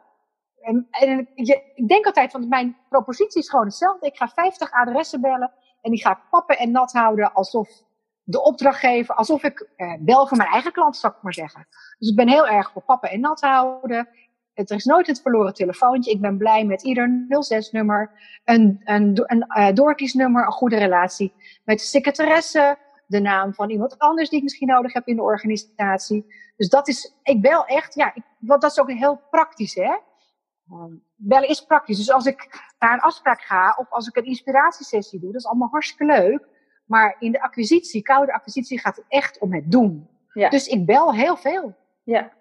En, 0.60 0.88
en 0.90 1.30
je, 1.34 1.72
ik 1.76 1.88
denk 1.88 2.06
altijd, 2.06 2.32
van 2.32 2.48
mijn 2.48 2.78
propositie 2.90 3.42
is 3.42 3.50
gewoon 3.50 3.66
hetzelfde. 3.66 4.08
Ik 4.08 4.18
ga 4.18 4.28
50 4.28 4.72
adressen 4.72 5.22
bellen 5.22 5.52
en 5.82 5.92
die 5.92 6.02
ga 6.02 6.12
ik 6.12 6.30
pappen 6.30 6.58
en 6.58 6.72
nat 6.72 6.92
houden 6.92 7.34
alsof 7.34 7.70
de 8.30 8.44
opdrachtgever, 8.44 9.16
alsof 9.16 9.44
ik 9.44 9.70
eh, 9.76 9.94
bel 10.00 10.28
voor 10.28 10.38
mijn 10.38 10.50
eigen 10.50 10.72
klant, 10.72 10.98
zou 10.98 11.14
ik 11.14 11.22
maar 11.22 11.34
zeggen. 11.34 11.68
Dus 12.00 12.10
ik 12.10 12.16
ben 12.16 12.30
heel 12.30 12.48
erg 12.48 12.72
voor 12.72 12.82
pappen 12.82 13.10
en 13.10 13.20
nat 13.20 13.42
houden. 13.42 14.10
Het, 14.54 14.70
is 14.70 14.86
nooit 14.86 15.08
het 15.08 15.22
verloren 15.22 15.54
telefoontje. 15.54 16.12
Ik 16.12 16.22
ben 16.22 16.38
blij 16.38 16.66
met 16.66 16.84
ieder 16.84 17.26
06-nummer, 17.30 18.12
een, 18.44 18.82
een, 18.84 19.24
een 19.26 19.46
uh, 19.58 19.74
doorkiesnummer, 19.74 20.46
een 20.46 20.52
goede 20.52 20.78
relatie 20.78 21.34
met 21.64 21.78
de 21.78 21.84
secretaresse, 21.84 22.78
de 23.06 23.20
naam 23.20 23.54
van 23.54 23.70
iemand 23.70 24.00
anders 24.00 24.30
die 24.30 24.38
ik 24.38 24.44
misschien 24.44 24.68
nodig 24.68 24.94
heb 24.94 25.08
in 25.08 25.16
de 25.16 25.22
organisatie. 25.22 26.34
Dus 26.56 26.70
dat 26.70 26.88
is, 26.88 27.14
ik 27.24 27.42
bel 27.42 27.66
echt, 27.66 27.94
ja, 27.96 28.16
ik, 28.16 28.24
wat, 28.40 28.62
dat 28.62 28.72
is 28.72 28.80
ook 28.80 28.92
heel 28.92 29.22
praktisch, 29.30 29.76
hè. 29.76 29.96
Um, 30.72 31.04
bellen 31.16 31.50
is 31.50 31.66
praktisch. 31.66 31.98
Dus 31.98 32.12
als 32.12 32.26
ik 32.26 32.72
naar 32.80 32.94
een 32.94 33.00
afspraak 33.00 33.42
ga 33.42 33.76
of 33.78 33.92
als 33.92 34.08
ik 34.08 34.16
een 34.16 34.26
inspiratiesessie 34.26 35.20
doe, 35.20 35.32
dat 35.32 35.42
is 35.42 35.48
allemaal 35.48 35.70
hartstikke 35.72 36.06
leuk. 36.06 36.56
Maar 36.88 37.16
in 37.20 37.32
de 37.32 37.42
acquisitie, 37.42 38.02
koude 38.02 38.34
acquisitie, 38.34 38.80
gaat 38.80 38.96
het 38.96 39.06
echt 39.08 39.40
om 39.40 39.54
het 39.54 39.72
doen. 39.72 40.10
Ja. 40.34 40.50
Dus 40.50 40.68
ik 40.68 40.86
bel 40.86 41.14
heel 41.14 41.38
veel. 41.38 41.76
Ja. 42.04 42.32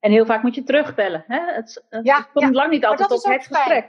En 0.00 0.10
heel 0.10 0.26
vaak 0.26 0.42
moet 0.42 0.54
je 0.54 0.62
terugbellen. 0.62 1.24
Hè? 1.26 1.52
Het, 1.52 1.84
het 1.88 2.04
ja, 2.04 2.20
komt 2.20 2.44
ja. 2.44 2.50
lang 2.50 2.70
niet 2.70 2.84
altijd 2.84 3.10
op 3.10 3.22
het 3.22 3.46
gesprek. 3.46 3.88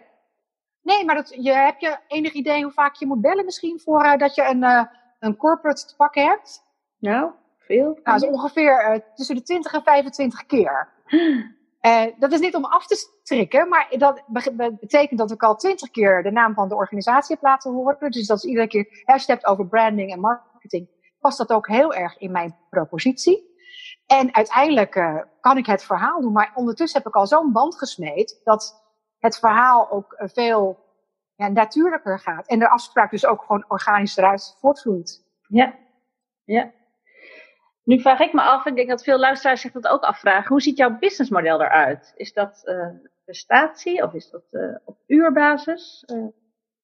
Nee, 0.81 1.05
maar 1.05 1.15
dat, 1.15 1.35
je, 1.39 1.53
heb 1.53 1.79
je 1.79 1.97
enig 2.07 2.33
idee 2.33 2.63
hoe 2.63 2.71
vaak 2.71 2.95
je 2.95 3.05
moet 3.05 3.21
bellen 3.21 3.45
misschien 3.45 3.79
voordat 3.79 4.37
uh, 4.37 4.45
je 4.45 4.51
een, 4.51 4.63
uh, 4.63 4.83
een 5.19 5.35
corporate 5.35 5.85
te 5.85 5.95
pakken 5.95 6.25
hebt? 6.25 6.63
Nou, 6.97 7.31
veel. 7.57 7.85
Nou, 7.85 8.01
dat 8.03 8.21
is 8.21 8.29
ongeveer 8.29 8.93
uh, 8.93 8.99
tussen 9.15 9.35
de 9.35 9.41
20 9.41 9.73
en 9.73 9.83
25 9.83 10.45
keer. 10.45 10.89
Uh, 11.85 12.05
dat 12.19 12.31
is 12.31 12.39
niet 12.39 12.55
om 12.55 12.65
af 12.65 12.87
te 12.87 12.95
strikken, 12.95 13.69
maar 13.69 13.87
dat 13.97 14.23
betekent 14.79 15.19
dat 15.19 15.31
ik 15.31 15.43
al 15.43 15.55
twintig 15.55 15.89
keer 15.89 16.23
de 16.23 16.31
naam 16.31 16.53
van 16.53 16.69
de 16.69 16.75
organisatie 16.75 17.35
heb 17.35 17.43
laten 17.43 17.71
horen. 17.71 18.11
Dus 18.11 18.27
dat 18.27 18.37
is 18.37 18.43
iedere 18.43 18.67
keer, 18.67 19.03
hebt 19.05 19.45
over 19.45 19.67
branding 19.67 20.11
en 20.11 20.19
marketing, 20.19 20.89
past 21.19 21.37
dat 21.37 21.51
ook 21.51 21.67
heel 21.67 21.93
erg 21.93 22.17
in 22.17 22.31
mijn 22.31 22.57
propositie. 22.69 23.49
En 24.05 24.35
uiteindelijk 24.35 24.95
uh, 24.95 25.21
kan 25.39 25.57
ik 25.57 25.65
het 25.65 25.83
verhaal 25.83 26.21
doen, 26.21 26.31
maar 26.31 26.51
ondertussen 26.55 27.01
heb 27.01 27.07
ik 27.07 27.15
al 27.15 27.27
zo'n 27.27 27.51
band 27.51 27.77
gesmeed 27.77 28.41
dat 28.43 28.83
het 29.19 29.39
verhaal 29.39 29.91
ook 29.91 30.13
uh, 30.13 30.27
veel 30.27 30.79
ja, 31.35 31.47
natuurlijker 31.47 32.19
gaat. 32.19 32.47
En 32.47 32.59
de 32.59 32.69
afspraak 32.69 33.11
dus 33.11 33.25
ook 33.25 33.41
gewoon 33.41 33.65
organisch 33.67 34.17
eruit 34.17 34.57
voortvloeit. 34.59 35.25
Ja, 35.47 35.75
ja. 36.43 36.71
Nu 37.83 37.99
vraag 37.99 38.19
ik 38.19 38.33
me 38.33 38.41
af, 38.41 38.65
ik 38.65 38.75
denk 38.75 38.89
dat 38.89 39.03
veel 39.03 39.19
luisteraars 39.19 39.61
zich 39.61 39.71
dat 39.71 39.87
ook 39.87 40.03
afvragen. 40.03 40.47
Hoe 40.47 40.61
ziet 40.61 40.77
jouw 40.77 40.97
businessmodel 40.97 41.61
eruit? 41.61 42.13
Is 42.15 42.33
dat 42.33 42.61
uh, 42.65 42.87
prestatie 43.25 44.03
of 44.03 44.13
is 44.13 44.29
dat 44.29 44.43
uh, 44.51 44.75
op 44.85 44.97
uurbasis? 45.07 46.03
Uh... 46.13 46.27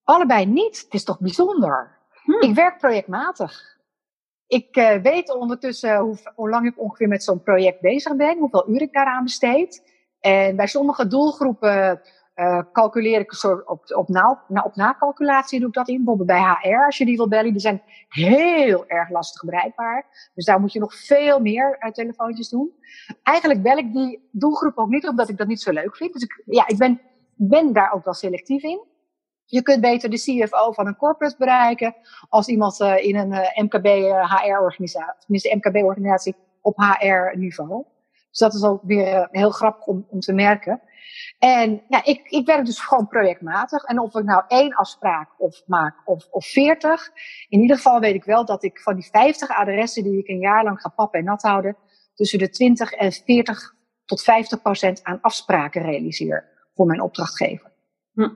Allebei 0.04 0.46
niet. 0.46 0.82
Het 0.84 0.94
is 0.94 1.04
toch 1.04 1.20
bijzonder. 1.20 1.98
Hmm. 2.24 2.42
Ik 2.42 2.56
werk 2.56 2.78
projectmatig. 2.78 3.78
Ik 4.48 5.00
weet 5.02 5.36
ondertussen 5.36 5.98
hoe, 5.98 6.18
hoe, 6.36 6.50
lang 6.50 6.68
ik 6.68 6.80
ongeveer 6.80 7.08
met 7.08 7.24
zo'n 7.24 7.44
project 7.44 7.82
bezig 7.82 8.16
ben, 8.16 8.38
hoeveel 8.38 8.70
uur 8.70 8.82
ik 8.82 8.94
daaraan 8.94 9.24
besteed. 9.24 9.84
En 10.20 10.56
bij 10.56 10.68
sommige 10.68 11.08
doelgroepen 11.08 12.02
uh, 12.38 12.62
calculeer 12.72 13.20
ik 13.20 13.32
soort 13.32 13.68
op, 13.68 13.84
op, 13.96 14.08
na, 14.08 14.44
op 14.64 14.76
nakalculatie 14.76 15.60
doe 15.60 15.68
ik 15.68 15.74
dat 15.74 15.88
in. 15.88 15.96
Bijvoorbeeld 15.96 16.28
bij 16.28 16.58
HR, 16.62 16.86
als 16.86 16.98
je 16.98 17.06
die 17.06 17.16
wil 17.16 17.28
bellen, 17.28 17.52
die 17.52 17.62
zijn 17.62 17.82
heel 18.10 18.88
erg 18.88 19.10
lastig 19.10 19.44
bereikbaar. 19.44 20.30
Dus 20.34 20.46
daar 20.46 20.60
moet 20.60 20.74
je 20.74 20.80
nog 20.80 20.96
veel 20.96 21.40
meer 21.40 21.78
uh, 21.80 21.92
telefoontjes 21.92 22.50
doen. 22.50 22.72
Eigenlijk 23.24 23.62
bel 23.62 23.78
ik 23.78 23.94
die 23.94 24.30
doelgroep 24.32 24.78
ook 24.78 24.90
niet, 24.90 25.08
omdat 25.08 25.30
ik 25.30 25.38
dat 25.38 25.48
niet 25.48 25.62
zo 25.62 25.72
leuk 25.72 25.96
vind. 25.96 26.14
Dus 26.14 26.22
ik, 26.22 26.42
ja, 26.46 26.68
ik 26.68 26.78
ben, 26.78 27.02
ben 27.36 27.74
daar 27.74 27.92
ook 27.94 28.06
wel 28.06 28.14
selectief 28.14 28.64
in. 28.64 28.82
Je 29.46 29.62
kunt 29.62 29.82
beter 29.82 30.10
de 30.10 30.18
CFO 30.18 30.72
van 30.72 30.88
een 30.88 30.98
corporate 30.98 31.36
bereiken 31.38 31.96
als 32.30 32.48
iemand 32.48 32.80
uh, 32.80 33.04
in 33.04 33.16
een 33.16 33.64
MKB 33.64 33.86
HR-organisatie, 33.86 35.20
tenminste 35.20 35.56
MKB-organisatie 35.56 36.36
op 36.62 36.78
HR-niveau. 36.78 37.86
Dus 38.30 38.40
dat 38.40 38.54
is 38.54 38.64
ook 38.64 38.82
weer 38.84 39.28
heel 39.32 39.50
grappig 39.50 39.86
om, 39.86 40.06
om 40.10 40.20
te 40.20 40.34
merken. 40.34 40.82
En 41.40 41.84
ja, 41.88 42.04
ik, 42.04 42.28
ik 42.30 42.46
werk 42.46 42.66
dus 42.66 42.80
gewoon 42.80 43.08
projectmatig. 43.08 43.84
En 43.84 44.00
of 44.00 44.16
ik 44.16 44.24
nou 44.24 44.44
één 44.48 44.76
afspraak 44.76 45.30
of 45.38 45.64
maak 45.66 45.96
of, 46.06 46.28
of 46.32 46.46
veertig. 46.46 47.10
In 47.50 47.62
ieder 47.62 47.76
geval 47.76 48.00
weet 48.00 48.16
ik 48.16 48.24
wel 48.24 48.46
dat 48.46 48.64
ik 48.64 48.80
van 48.80 48.96
die 48.96 49.10
50 49.12 49.50
adressen 49.50 50.04
die 50.04 50.18
ik 50.18 50.28
een 50.28 50.40
jaar 50.40 50.64
lang 50.64 50.82
ga 50.82 50.90
pappen 50.90 51.20
en 51.20 51.26
nat 51.26 51.42
houden. 51.42 51.78
Tussen 52.14 52.40
de 52.40 52.50
20 52.50 52.92
en 52.92 53.12
40 53.12 53.76
tot 54.06 54.22
50 54.22 54.62
procent 54.62 55.04
aan 55.04 55.22
afspraken 55.22 55.82
realiseer 55.82 56.50
voor 56.74 56.86
mijn 56.86 57.02
opdrachtgever. 57.02 57.72
Hm. 58.14 58.30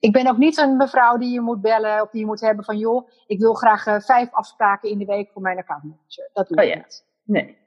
Ik 0.00 0.12
ben 0.12 0.26
ook 0.26 0.36
niet 0.36 0.58
een 0.58 0.76
mevrouw 0.76 1.16
die 1.16 1.32
je 1.32 1.40
moet 1.40 1.60
bellen 1.60 2.02
of 2.02 2.10
die 2.10 2.20
je 2.20 2.26
moet 2.26 2.40
hebben 2.40 2.64
van 2.64 2.78
joh, 2.78 3.08
ik 3.26 3.38
wil 3.38 3.54
graag 3.54 3.86
uh, 3.86 4.00
vijf 4.00 4.32
afspraken 4.32 4.90
in 4.90 4.98
de 4.98 5.04
week 5.04 5.30
voor 5.32 5.42
mijn 5.42 5.58
accountmanager. 5.58 6.30
Dat 6.32 6.48
doe 6.48 6.56
ik 6.56 6.62
oh, 6.62 6.68
ja. 6.68 6.76
niet. 6.76 7.04
Nee. 7.24 7.58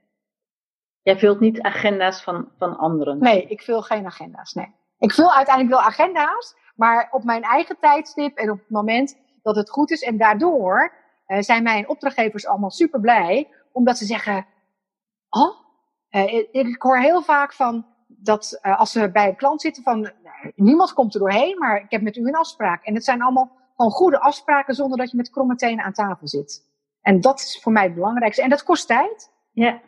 Jij 1.03 1.17
vult 1.17 1.39
niet 1.39 1.61
agenda's 1.61 2.23
van, 2.23 2.49
van 2.57 2.77
anderen? 2.77 3.19
Nee, 3.19 3.47
ik 3.47 3.61
vul 3.61 3.81
geen 3.81 4.05
agenda's, 4.05 4.53
nee. 4.53 4.75
Ik 4.97 5.13
vul 5.13 5.33
uiteindelijk 5.33 5.75
wel 5.75 5.85
agenda's, 5.85 6.55
maar 6.75 7.07
op 7.11 7.23
mijn 7.23 7.43
eigen 7.43 7.77
tijdstip 7.79 8.37
en 8.37 8.51
op 8.51 8.57
het 8.57 8.69
moment 8.69 9.17
dat 9.41 9.55
het 9.55 9.69
goed 9.69 9.91
is. 9.91 10.01
En 10.01 10.17
daardoor 10.17 10.93
uh, 11.27 11.41
zijn 11.41 11.63
mijn 11.63 11.89
opdrachtgevers 11.89 12.47
allemaal 12.47 12.71
super 12.71 12.99
blij, 12.99 13.49
omdat 13.71 13.97
ze 13.97 14.05
zeggen, 14.05 14.45
oh, 15.29 15.55
uh, 16.09 16.33
ik, 16.33 16.49
ik, 16.51 16.81
hoor 16.81 16.99
heel 16.99 17.21
vaak 17.21 17.53
van 17.53 17.85
dat 18.07 18.59
uh, 18.61 18.79
als 18.79 18.91
ze 18.91 19.11
bij 19.11 19.27
een 19.27 19.35
klant 19.35 19.61
zitten 19.61 19.83
van, 19.83 20.11
niemand 20.55 20.93
komt 20.93 21.13
er 21.13 21.19
doorheen, 21.19 21.57
maar 21.57 21.77
ik 21.77 21.91
heb 21.91 22.01
met 22.01 22.15
u 22.15 22.27
een 22.27 22.35
afspraak. 22.35 22.83
En 22.83 22.93
het 22.93 23.03
zijn 23.03 23.21
allemaal 23.21 23.51
gewoon 23.75 23.91
goede 23.91 24.19
afspraken 24.19 24.75
zonder 24.75 24.97
dat 24.97 25.11
je 25.11 25.17
met 25.17 25.29
kromme 25.29 25.55
tenen 25.55 25.85
aan 25.85 25.93
tafel 25.93 26.27
zit. 26.27 26.71
En 27.01 27.21
dat 27.21 27.39
is 27.39 27.59
voor 27.61 27.71
mij 27.71 27.83
het 27.83 27.93
belangrijkste. 27.93 28.41
En 28.41 28.49
dat 28.49 28.63
kost 28.63 28.87
tijd. 28.87 29.31
Ja. 29.51 29.81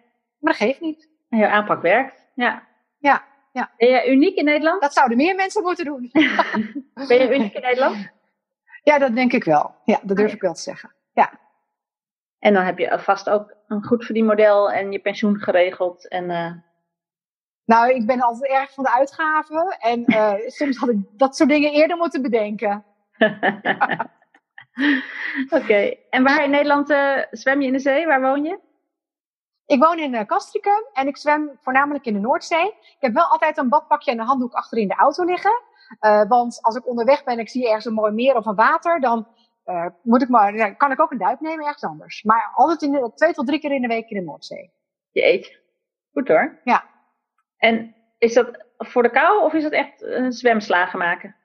Maar 0.45 0.53
dat 0.53 0.67
geeft 0.67 0.81
niet. 0.81 1.09
En 1.29 1.37
jouw 1.37 1.49
aanpak 1.49 1.81
werkt. 1.81 2.27
Ja. 2.35 2.63
Ja. 2.97 3.23
ja. 3.51 3.71
Ben 3.77 3.89
je 3.89 4.11
uniek 4.11 4.35
in 4.35 4.45
Nederland? 4.45 4.81
Dat 4.81 4.93
zouden 4.93 5.17
meer 5.17 5.35
mensen 5.35 5.63
moeten 5.63 5.85
doen. 5.85 6.09
ben 7.07 7.17
je 7.17 7.35
uniek 7.35 7.53
in 7.53 7.61
Nederland? 7.61 8.09
Ja, 8.83 8.97
dat 8.97 9.15
denk 9.15 9.33
ik 9.33 9.43
wel. 9.43 9.75
Ja, 9.83 9.99
dat 10.03 10.17
durf 10.17 10.29
ah, 10.29 10.35
ik 10.35 10.41
wel 10.41 10.53
te 10.53 10.61
zeggen. 10.61 10.93
Ja. 11.13 11.39
En 12.39 12.53
dan 12.53 12.63
heb 12.63 12.77
je 12.77 12.99
vast 12.99 13.29
ook 13.29 13.55
een 13.67 13.83
goed 13.83 14.05
verdienmodel 14.05 14.71
en 14.71 14.91
je 14.91 14.99
pensioen 14.99 15.37
geregeld. 15.39 16.07
En, 16.07 16.29
uh... 16.29 16.51
Nou, 17.65 17.89
ik 17.89 18.05
ben 18.05 18.21
altijd 18.21 18.51
erg 18.51 18.73
van 18.73 18.83
de 18.83 18.93
uitgaven. 18.93 19.77
En 19.79 20.03
uh, 20.05 20.33
soms 20.57 20.77
had 20.77 20.89
ik 20.89 20.97
dat 21.11 21.35
soort 21.35 21.49
dingen 21.49 21.71
eerder 21.71 21.97
moeten 21.97 22.21
bedenken. 22.21 22.85
Oké, 25.49 25.95
en 26.09 26.23
waar 26.23 26.43
in 26.43 26.49
Nederland 26.49 26.89
uh, 26.89 27.19
zwem 27.31 27.61
je 27.61 27.67
in 27.67 27.73
de 27.73 27.79
zee? 27.79 28.05
Waar 28.05 28.21
woon 28.21 28.43
je? 28.43 28.59
Ik 29.65 29.83
woon 29.83 29.99
in 29.99 30.25
Castricum 30.25 30.85
en 30.93 31.07
ik 31.07 31.17
zwem 31.17 31.57
voornamelijk 31.61 32.05
in 32.05 32.13
de 32.13 32.19
Noordzee. 32.19 32.67
Ik 32.67 32.97
heb 32.99 33.13
wel 33.13 33.25
altijd 33.25 33.57
een 33.57 33.69
badpakje 33.69 34.11
en 34.11 34.19
een 34.19 34.25
handdoek 34.25 34.53
achter 34.53 34.77
in 34.77 34.87
de 34.87 34.95
auto 34.95 35.23
liggen. 35.23 35.61
Uh, 35.99 36.27
want 36.27 36.61
als 36.61 36.75
ik 36.75 36.87
onderweg 36.87 37.23
ben 37.23 37.33
en 37.33 37.39
ik 37.39 37.49
zie 37.49 37.65
ergens 37.65 37.85
een 37.85 37.93
mooi 37.93 38.11
meer 38.11 38.35
of 38.35 38.45
een 38.45 38.55
water, 38.55 38.99
dan 38.99 39.27
uh, 39.65 39.85
moet 40.01 40.21
ik 40.21 40.29
maar, 40.29 40.75
kan 40.75 40.91
ik 40.91 40.99
ook 40.99 41.11
een 41.11 41.17
duik 41.17 41.39
nemen 41.39 41.65
ergens 41.65 41.83
anders. 41.83 42.23
Maar 42.23 42.51
altijd 42.55 42.81
in 42.81 42.91
de, 42.91 43.11
twee 43.15 43.33
tot 43.33 43.47
drie 43.47 43.59
keer 43.59 43.71
in 43.71 43.81
de 43.81 43.87
week 43.87 44.09
in 44.09 44.17
de 44.17 44.23
Noordzee. 44.23 44.71
Je 45.11 45.23
eet. 45.23 45.59
Goed 46.13 46.27
hoor. 46.27 46.59
Ja. 46.63 46.83
En 47.57 47.95
is 48.17 48.33
dat 48.33 48.65
voor 48.77 49.03
de 49.03 49.09
kou 49.09 49.43
of 49.43 49.53
is 49.53 49.63
dat 49.63 49.71
echt 49.71 50.05
zwemslagen 50.29 50.99
maken? 50.99 51.35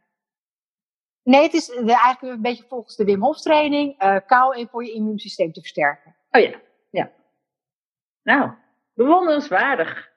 Nee, 1.22 1.42
het 1.42 1.52
is 1.52 1.66
de, 1.66 1.98
eigenlijk 1.98 2.34
een 2.34 2.42
beetje 2.42 2.64
volgens 2.68 2.96
de 2.96 3.04
Wim 3.04 3.22
Hof 3.22 3.40
training. 3.40 3.98
Kou 4.26 4.56
en 4.56 4.68
voor 4.68 4.84
je 4.84 4.92
immuunsysteem 4.92 5.52
te 5.52 5.60
versterken. 5.60 6.16
Oh 6.30 6.40
ja, 6.40 6.60
ja. 6.90 7.10
Nou, 8.22 8.50
bewonderenswaardig. 8.94 10.10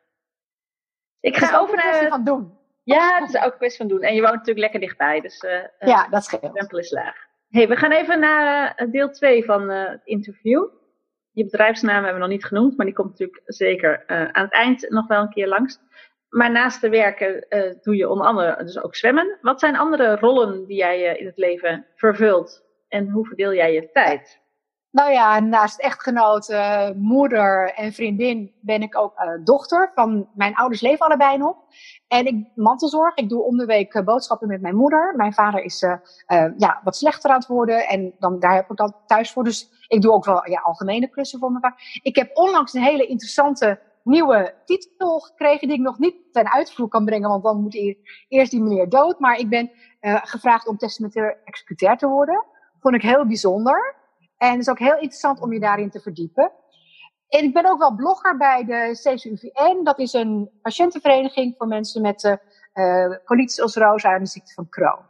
Ik 1.20 1.38
ga 1.38 1.60
over 1.60 1.76
naar. 1.76 2.00
Het 2.00 2.10
van 2.10 2.24
doen. 2.24 2.58
Ja, 2.84 3.20
het 3.20 3.30
is 3.30 3.42
ook 3.42 3.52
een 3.52 3.58
kwestie 3.58 3.88
van 3.88 3.88
doen. 3.88 4.02
En 4.02 4.16
je 4.16 4.22
woont 4.22 4.34
natuurlijk 4.34 4.60
lekker 4.60 4.80
dichtbij, 4.80 5.22
dus. 5.22 5.44
Uh, 5.44 5.90
ja, 5.90 6.08
dat 6.08 6.24
scheelt. 6.24 6.42
De 6.42 6.50
stempel 6.50 6.78
is 6.78 6.92
laag. 6.92 7.16
hey, 7.50 7.68
we 7.68 7.76
gaan 7.76 7.92
even 7.92 8.20
naar 8.20 8.82
uh, 8.82 8.92
deel 8.92 9.10
2 9.10 9.46
van 9.46 9.72
uh, 9.72 9.90
het 9.90 10.02
interview. 10.04 10.68
Je 11.32 11.44
bedrijfsnaam 11.44 11.96
hebben 11.96 12.14
we 12.14 12.20
nog 12.20 12.30
niet 12.30 12.46
genoemd, 12.46 12.78
maar 12.78 12.86
die 12.86 12.96
komt 12.96 13.10
natuurlijk 13.10 13.42
zeker 13.46 14.08
aan 14.08 14.44
het 14.44 14.54
eind 14.54 14.90
nog 14.90 15.08
wel 15.08 15.22
een 15.22 15.30
keer 15.30 15.48
langs. 15.48 15.80
Maar 16.30 16.52
naast 16.52 16.82
de 16.82 16.90
werken 16.90 17.48
doe 17.82 17.96
je 17.96 18.10
onder 18.10 18.28
andere 18.28 18.64
dus 18.64 18.82
ook 18.84 18.96
zwemmen. 18.96 19.38
Wat 19.42 19.60
zijn 19.60 19.78
andere 19.78 20.16
rollen 20.16 20.66
die 20.66 20.78
jij 20.78 21.18
in 21.18 21.26
het 21.26 21.38
leven 21.38 21.86
vervult? 21.96 22.64
En 22.88 23.10
hoe 23.10 23.26
verdeel 23.26 23.54
jij 23.54 23.74
je 23.74 23.92
tijd? 23.92 24.43
Nou 24.94 25.12
ja, 25.12 25.40
naast 25.40 25.80
echtgenoot, 25.80 26.56
moeder 26.96 27.74
en 27.74 27.94
vriendin 27.94 28.52
ben 28.62 28.82
ik 28.82 28.98
ook 28.98 29.20
uh, 29.20 29.44
dochter. 29.44 29.92
Van 29.94 30.30
mijn 30.34 30.56
ouders 30.56 30.82
leven 30.82 31.06
allebei 31.06 31.38
nog. 31.38 31.56
En 32.08 32.26
ik 32.26 32.48
mantelzorg. 32.56 33.16
Ik 33.16 33.30
doe 33.30 33.44
om 33.44 33.58
de 33.58 33.66
week 33.66 33.94
uh, 33.94 34.04
boodschappen 34.04 34.48
met 34.48 34.62
mijn 34.62 34.76
moeder. 34.76 35.14
Mijn 35.16 35.34
vader 35.34 35.64
is 35.64 35.82
uh, 35.82 35.96
ja, 36.58 36.82
wat 36.84 36.96
slechter 36.96 37.30
aan 37.30 37.38
het 37.38 37.48
worden. 37.48 37.88
En 37.88 38.14
dan, 38.20 38.40
daar 38.40 38.56
heb 38.56 38.70
ik 38.70 38.78
dan 38.78 38.96
thuis 39.06 39.32
voor. 39.32 39.44
Dus 39.44 39.86
ik 39.88 40.02
doe 40.02 40.12
ook 40.12 40.26
wel 40.26 40.50
ja, 40.50 40.60
algemene 40.60 41.10
klussen 41.10 41.40
voor 41.40 41.50
mijn 41.50 41.64
vader. 41.64 42.00
Ik 42.02 42.16
heb 42.16 42.30
onlangs 42.34 42.74
een 42.74 42.84
hele 42.84 43.06
interessante 43.06 43.80
nieuwe 44.04 44.54
titel 44.66 45.20
gekregen. 45.20 45.68
Die 45.68 45.78
ik 45.78 45.84
nog 45.84 46.00
niet 46.00 46.16
ten 46.32 46.52
uitvoer 46.52 46.88
kan 46.88 47.06
brengen. 47.06 47.30
Want 47.30 47.44
dan 47.44 47.62
moet 47.62 47.96
eerst 48.28 48.52
die 48.52 48.62
meneer 48.62 48.90
dood. 48.90 49.20
Maar 49.20 49.38
ik 49.38 49.50
ben 49.50 49.72
gevraagd 50.02 50.68
om 50.68 50.78
testamentair 50.78 51.38
executeur 51.44 51.98
te 51.98 52.08
worden. 52.08 52.46
Vond 52.80 52.96
ik 52.96 53.02
heel 53.02 53.26
bijzonder. 53.26 54.02
En 54.44 54.52
het 54.52 54.60
is 54.60 54.70
ook 54.70 54.80
heel 54.80 54.94
interessant 54.94 55.42
om 55.42 55.54
je 55.54 55.60
daarin 55.60 55.90
te 55.90 56.00
verdiepen. 56.00 56.52
En 57.28 57.44
ik 57.44 57.54
ben 57.54 57.66
ook 57.66 57.80
wel 57.80 57.96
blogger 57.96 58.38
bij 58.38 58.66
de 58.66 59.00
CCUVN. 59.02 59.84
Dat 59.84 60.00
is 60.00 60.14
een 60.14 60.50
patiëntenvereniging 60.62 61.56
voor 61.58 61.68
mensen 61.68 62.02
met 62.02 62.40
uh, 62.74 63.16
colitis 63.26 63.58
ulcerosa 63.58 64.14
en 64.14 64.24
de 64.24 64.30
ziekte 64.30 64.54
van 64.54 64.70
Crohn. 64.70 65.06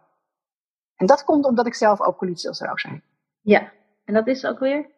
En 0.95 1.05
dat 1.05 1.23
komt 1.23 1.45
omdat 1.45 1.65
ik 1.65 1.73
zelf 1.73 2.01
ook 2.01 2.17
colitis 2.17 2.45
ulcerosa 2.45 2.89
heb. 2.89 3.01
Ja, 3.41 3.71
en 4.05 4.13
dat 4.13 4.27
is 4.27 4.45
ook 4.45 4.59
weer? 4.59 4.89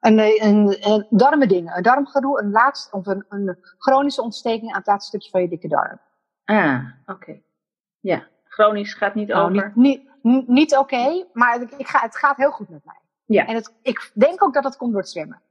Een, 0.00 0.18
een, 0.18 0.76
een 0.90 1.06
darmending, 1.10 1.74
een 1.74 1.82
darmgedoe, 1.82 2.42
een, 2.42 2.50
laatste, 2.50 2.96
of 2.96 3.06
een, 3.06 3.24
een 3.28 3.58
chronische 3.78 4.22
ontsteking 4.22 4.70
aan 4.70 4.78
het 4.78 4.86
laatste 4.86 5.08
stukje 5.08 5.30
van 5.30 5.40
je 5.40 5.48
dikke 5.48 5.68
darm. 5.68 6.00
Ah, 6.44 6.84
oké. 7.06 7.40
Ja, 8.00 8.28
chronisch 8.44 8.94
gaat 8.94 9.14
niet 9.14 9.28
nou, 9.28 9.50
over. 9.50 9.72
Niet, 9.74 10.10
niet, 10.22 10.48
niet 10.48 10.76
oké, 10.76 11.26
maar 11.32 11.60
ik 11.60 11.86
ga, 11.86 12.00
het 12.00 12.16
gaat 12.16 12.36
heel 12.36 12.50
goed 12.50 12.68
met 12.68 12.84
mij. 12.84 13.01
Ja. 13.32 13.46
En 13.46 13.54
het, 13.54 13.74
ik 13.82 14.10
denk 14.14 14.42
ook 14.42 14.54
dat 14.54 14.62
dat 14.62 14.76
komt 14.76 14.92
door 14.92 15.00
het 15.00 15.10
zwemmen. 15.10 15.42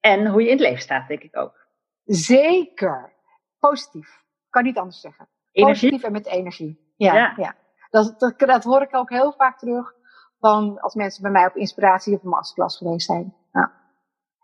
En 0.00 0.26
hoe 0.26 0.40
je 0.42 0.46
in 0.46 0.52
het 0.52 0.66
leven 0.66 0.82
staat, 0.82 1.08
denk 1.08 1.22
ik 1.22 1.36
ook. 1.36 1.66
Zeker. 2.04 3.12
Positief. 3.58 4.22
Kan 4.50 4.64
niet 4.64 4.78
anders 4.78 5.00
zeggen. 5.00 5.28
Energie? 5.52 5.88
Positief 5.90 6.06
en 6.06 6.12
met 6.12 6.26
energie. 6.26 6.92
Ja, 6.96 7.34
ja. 7.36 7.56
Dat, 7.90 8.20
dat, 8.20 8.38
dat, 8.38 8.64
hoor 8.64 8.82
ik 8.82 8.94
ook 8.94 9.10
heel 9.10 9.32
vaak 9.32 9.58
terug 9.58 9.94
van 10.38 10.80
als 10.80 10.94
mensen 10.94 11.22
bij 11.22 11.30
mij 11.30 11.46
op 11.46 11.56
inspiratie 11.56 12.14
of 12.14 12.22
masterclass 12.22 12.76
geweest 12.76 13.06
zijn. 13.06 13.34
Ja. 13.52 13.72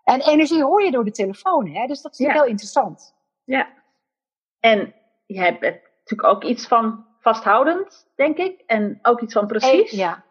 En 0.05 0.21
energie 0.21 0.63
hoor 0.63 0.83
je 0.83 0.91
door 0.91 1.05
de 1.05 1.11
telefoon, 1.11 1.69
hè? 1.69 1.87
dus 1.87 2.03
dat 2.03 2.19
is 2.19 2.27
heel 2.27 2.45
interessant. 2.45 3.15
Ja. 3.45 3.69
En 4.61 4.95
je 5.27 5.41
hebt 5.41 5.61
natuurlijk 5.61 6.25
ook 6.25 6.45
iets 6.45 6.67
van 6.67 7.07
vasthoudend, 7.21 8.07
denk 8.17 8.37
ik. 8.37 8.61
En 8.67 8.99
ook 9.03 9.21
iets 9.21 9.33
van 9.33 9.47
precies. 9.47 9.91
ja. 9.91 10.24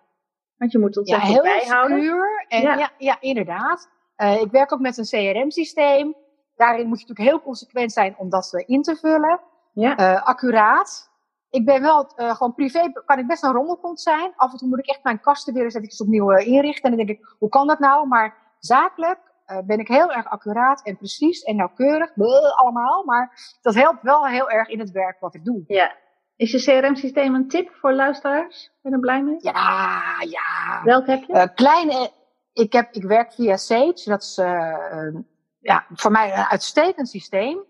Want 0.63 0.75
je 0.75 0.79
moet 0.79 1.08
ja, 1.08 1.20
heel 1.20 1.41
bijhouden. 1.41 2.03
Secuur 2.03 2.46
en 2.48 2.62
ja. 2.62 2.91
ja, 2.98 3.17
inderdaad. 3.20 3.89
Uh, 4.17 4.41
ik 4.41 4.51
werk 4.51 4.74
ook 4.74 4.79
met 4.79 4.98
een 4.98 5.05
CRM-systeem. 5.05 6.15
Daarin 6.55 6.88
moet 6.88 7.00
je 7.00 7.05
natuurlijk 7.08 7.29
heel 7.29 7.41
consequent 7.41 7.91
zijn 7.91 8.15
om 8.17 8.29
dat 8.29 8.63
in 8.65 8.82
te 8.82 8.96
vullen. 8.96 9.39
Ja. 9.74 10.00
Uh, 10.00 10.24
accuraat. 10.24 11.10
Ik 11.50 11.65
ben 11.65 11.82
wel, 11.82 12.12
uh, 12.17 12.36
gewoon 12.36 12.53
privé 12.53 12.91
kan 13.05 13.20
ik 13.20 13.27
best 13.27 13.43
een 13.43 13.51
rommelkont 13.51 14.01
zijn. 14.01 14.34
Af 14.36 14.51
en 14.51 14.58
toe 14.58 14.67
moet 14.67 14.79
ik 14.79 14.88
echt 14.88 15.03
mijn 15.03 15.20
kasten 15.20 15.53
weer 15.53 15.63
eens 15.63 15.74
eventjes 15.74 16.01
opnieuw 16.01 16.32
inrichten. 16.32 16.91
En 16.91 16.98
dan 16.98 17.05
denk 17.05 17.20
ik, 17.20 17.36
hoe 17.39 17.50
kan 17.50 17.67
dat 17.67 17.79
nou? 17.79 18.08
Maar 18.08 18.55
zakelijk 18.60 19.20
ben 19.65 19.79
ik 19.79 19.88
heel 19.88 20.12
erg 20.12 20.27
accuraat 20.27 20.82
en 20.84 20.98
precies 20.98 21.43
en 21.43 21.55
nauwkeurig. 21.55 22.13
Bleh, 22.13 22.60
allemaal. 22.60 23.03
Maar 23.03 23.55
dat 23.62 23.75
helpt 23.75 24.01
wel 24.01 24.27
heel 24.27 24.50
erg 24.50 24.67
in 24.67 24.79
het 24.79 24.91
werk 24.91 25.20
wat 25.20 25.36
ik 25.36 25.46
doe. 25.46 25.63
Ja, 25.67 25.96
is 26.43 26.51
je 26.51 26.81
CRM-systeem 26.81 27.35
een 27.35 27.47
tip 27.47 27.69
voor 27.73 27.93
luisteraars? 27.93 28.71
Ben 28.81 28.91
je 28.91 28.97
er 28.97 29.00
blij 29.00 29.23
mee? 29.23 29.38
Ja, 29.39 30.01
ja. 30.29 30.81
Welk 30.83 31.07
heb 31.07 31.23
je? 31.23 31.33
Uh, 31.33 31.43
kleine, 31.55 32.12
ik, 32.53 32.73
heb, 32.73 32.91
ik 32.91 33.03
werk 33.03 33.33
via 33.33 33.57
Sage. 33.57 34.01
Dat 34.05 34.21
is 34.23 34.38
uh, 34.38 35.15
ja, 35.59 35.85
voor 35.93 36.12
mij 36.12 36.33
een 36.33 36.45
uitstekend 36.45 37.09
systeem. 37.09 37.63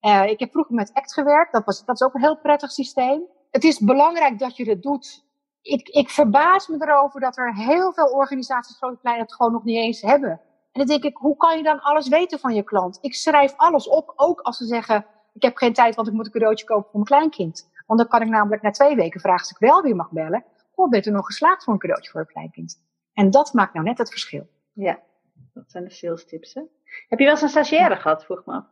Uh, 0.00 0.26
ik 0.26 0.40
heb 0.40 0.50
vroeger 0.50 0.74
met 0.74 0.90
ACT 0.92 1.12
gewerkt. 1.12 1.52
Dat, 1.52 1.64
was, 1.64 1.84
dat 1.84 1.94
is 1.94 2.06
ook 2.06 2.14
een 2.14 2.20
heel 2.20 2.38
prettig 2.38 2.70
systeem. 2.70 3.22
het 3.50 3.64
is 3.64 3.78
belangrijk 3.78 4.38
dat 4.38 4.56
je 4.56 4.70
het 4.70 4.82
doet. 4.82 5.24
Ik, 5.62 5.88
ik 5.88 6.10
verbaas 6.10 6.66
me 6.66 6.76
erover 6.78 7.20
dat 7.20 7.36
er 7.36 7.54
heel 7.54 7.92
veel 7.92 8.06
organisaties, 8.06 8.76
grote 8.76 8.98
klein, 9.00 9.20
het 9.20 9.34
gewoon 9.34 9.52
nog 9.52 9.64
niet 9.64 9.76
eens 9.76 10.00
hebben. 10.00 10.30
En 10.72 10.80
dan 10.80 10.86
denk 10.86 11.04
ik, 11.04 11.16
hoe 11.16 11.36
kan 11.36 11.56
je 11.56 11.62
dan 11.62 11.80
alles 11.80 12.08
weten 12.08 12.38
van 12.38 12.54
je 12.54 12.62
klant? 12.62 12.98
Ik 13.00 13.14
schrijf 13.14 13.54
alles 13.56 13.88
op, 13.88 14.12
ook 14.16 14.40
als 14.40 14.56
ze 14.56 14.64
zeggen, 14.64 15.06
ik 15.32 15.42
heb 15.42 15.56
geen 15.56 15.72
tijd, 15.72 15.94
want 15.94 16.08
ik 16.08 16.14
moet 16.14 16.26
een 16.26 16.32
cadeautje 16.32 16.66
kopen 16.66 16.90
voor 16.90 17.00
mijn 17.00 17.04
kleinkind. 17.04 17.70
Want 17.86 18.00
dan 18.00 18.08
kan 18.08 18.20
ik 18.22 18.28
namelijk 18.28 18.62
na 18.62 18.70
twee 18.70 18.96
weken 18.96 19.20
vragen 19.20 19.40
als 19.40 19.50
ik 19.50 19.58
wel 19.58 19.82
weer 19.82 19.96
mag 19.96 20.10
bellen. 20.10 20.44
Goh, 20.74 20.88
bent 20.88 21.06
u 21.06 21.10
nog 21.10 21.26
geslaagd 21.26 21.64
voor 21.64 21.72
een 21.72 21.78
cadeautje 21.78 22.10
voor 22.10 22.20
een 22.20 22.26
kleinkind? 22.26 22.82
En 23.12 23.30
dat 23.30 23.52
maakt 23.52 23.74
nou 23.74 23.86
net 23.86 23.98
het 23.98 24.10
verschil. 24.10 24.48
Ja, 24.72 25.00
dat 25.54 25.70
zijn 25.70 25.84
de 25.84 25.90
sales 25.90 26.26
tips. 26.26 26.54
Hè? 26.54 26.62
Heb 27.08 27.18
je 27.18 27.24
wel 27.24 27.34
eens 27.34 27.42
een 27.42 27.48
stagiaire 27.48 27.96
gehad, 27.96 28.24
vroeg 28.24 28.46
me 28.46 28.62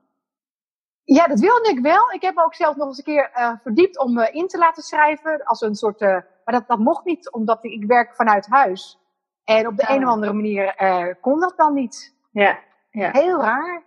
Ja, 1.04 1.26
dat 1.26 1.40
wilde 1.40 1.68
ik 1.68 1.78
wel. 1.78 2.12
Ik 2.12 2.22
heb 2.22 2.34
me 2.34 2.44
ook 2.44 2.54
zelf 2.54 2.76
nog 2.76 2.86
eens 2.86 2.98
een 2.98 3.04
keer 3.04 3.30
uh, 3.34 3.52
verdiept 3.62 3.98
om 3.98 4.12
me 4.12 4.30
in 4.30 4.46
te 4.46 4.58
laten 4.58 4.82
schrijven. 4.82 5.44
Als 5.44 5.60
een 5.60 5.74
soort, 5.74 6.00
uh, 6.00 6.08
maar 6.44 6.54
dat, 6.54 6.66
dat 6.66 6.78
mocht 6.78 7.04
niet, 7.04 7.32
omdat 7.32 7.64
ik, 7.64 7.72
ik 7.72 7.84
werk 7.84 8.14
vanuit 8.14 8.46
huis. 8.46 8.98
En 9.44 9.66
op 9.66 9.76
de 9.76 9.82
oh. 9.82 9.90
een 9.90 10.04
of 10.04 10.10
andere 10.10 10.32
manier 10.32 10.82
uh, 10.82 11.14
kon 11.20 11.40
dat 11.40 11.56
dan 11.56 11.74
niet. 11.74 12.14
Ja, 12.30 12.58
ja. 12.90 13.10
Heel 13.10 13.40
raar. 13.40 13.82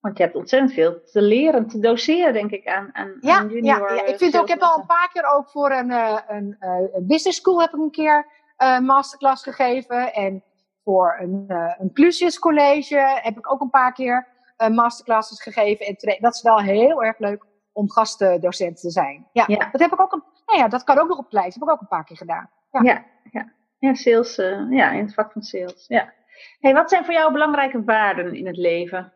Want 0.00 0.16
je 0.16 0.22
hebt 0.22 0.36
ontzettend 0.36 0.72
veel 0.72 1.02
te 1.04 1.22
leren, 1.22 1.68
te 1.68 1.78
doseren, 1.78 2.32
denk 2.32 2.50
ik, 2.50 2.66
aan, 2.66 2.90
aan, 2.92 3.16
ja, 3.20 3.38
aan 3.38 3.48
junior. 3.48 3.94
Ja, 3.94 3.94
ja. 3.94 4.04
ik 4.04 4.18
vind 4.18 4.36
ook, 4.36 4.42
ik 4.42 4.48
heb 4.48 4.60
al 4.60 4.78
een 4.78 4.86
paar 4.86 5.10
keer 5.12 5.24
ook 5.34 5.50
voor 5.50 5.70
een, 5.70 5.90
een, 5.90 6.56
een 6.58 7.06
business 7.06 7.38
school 7.38 7.60
heb 7.60 7.72
ik 7.72 7.80
een 7.80 7.90
keer 7.90 8.26
uh, 8.58 8.78
masterclass 8.78 9.42
gegeven. 9.42 10.12
En 10.12 10.44
voor 10.84 11.16
een, 11.20 11.44
een 11.78 11.92
Clusius 11.92 12.38
college 12.38 13.20
heb 13.22 13.38
ik 13.38 13.52
ook 13.52 13.60
een 13.60 13.70
paar 13.70 13.92
keer 13.92 14.26
masterclasses 14.70 15.42
gegeven. 15.42 15.86
En 15.86 15.96
dat 16.20 16.34
is 16.34 16.42
wel 16.42 16.58
heel 16.58 17.02
erg 17.02 17.18
leuk 17.18 17.44
om 17.72 17.90
gastdocent 17.90 18.80
te 18.80 18.90
zijn. 18.90 19.28
Ja, 19.32 19.44
ja, 19.46 19.68
dat 19.72 19.80
heb 19.80 19.92
ik 19.92 20.00
ook 20.00 20.12
een, 20.12 20.22
nou 20.46 20.58
ja, 20.58 20.68
dat 20.68 20.84
kan 20.84 20.98
ook 20.98 21.08
nog 21.08 21.18
op 21.18 21.24
het 21.24 21.32
lijst. 21.32 21.54
heb 21.54 21.62
ik 21.62 21.70
ook 21.70 21.80
een 21.80 21.88
paar 21.88 22.04
keer 22.04 22.16
gedaan. 22.16 22.50
Ja, 22.70 22.80
ja, 22.82 23.04
ja. 23.30 23.52
ja 23.78 23.94
sales, 23.94 24.36
ja, 24.70 24.90
in 24.90 25.04
het 25.04 25.14
vak 25.14 25.32
van 25.32 25.42
sales. 25.42 25.84
Ja. 25.86 26.12
Hey, 26.60 26.74
wat 26.74 26.90
zijn 26.90 27.04
voor 27.04 27.14
jou 27.14 27.32
belangrijke 27.32 27.84
waarden 27.84 28.34
in 28.34 28.46
het 28.46 28.56
leven? 28.56 29.12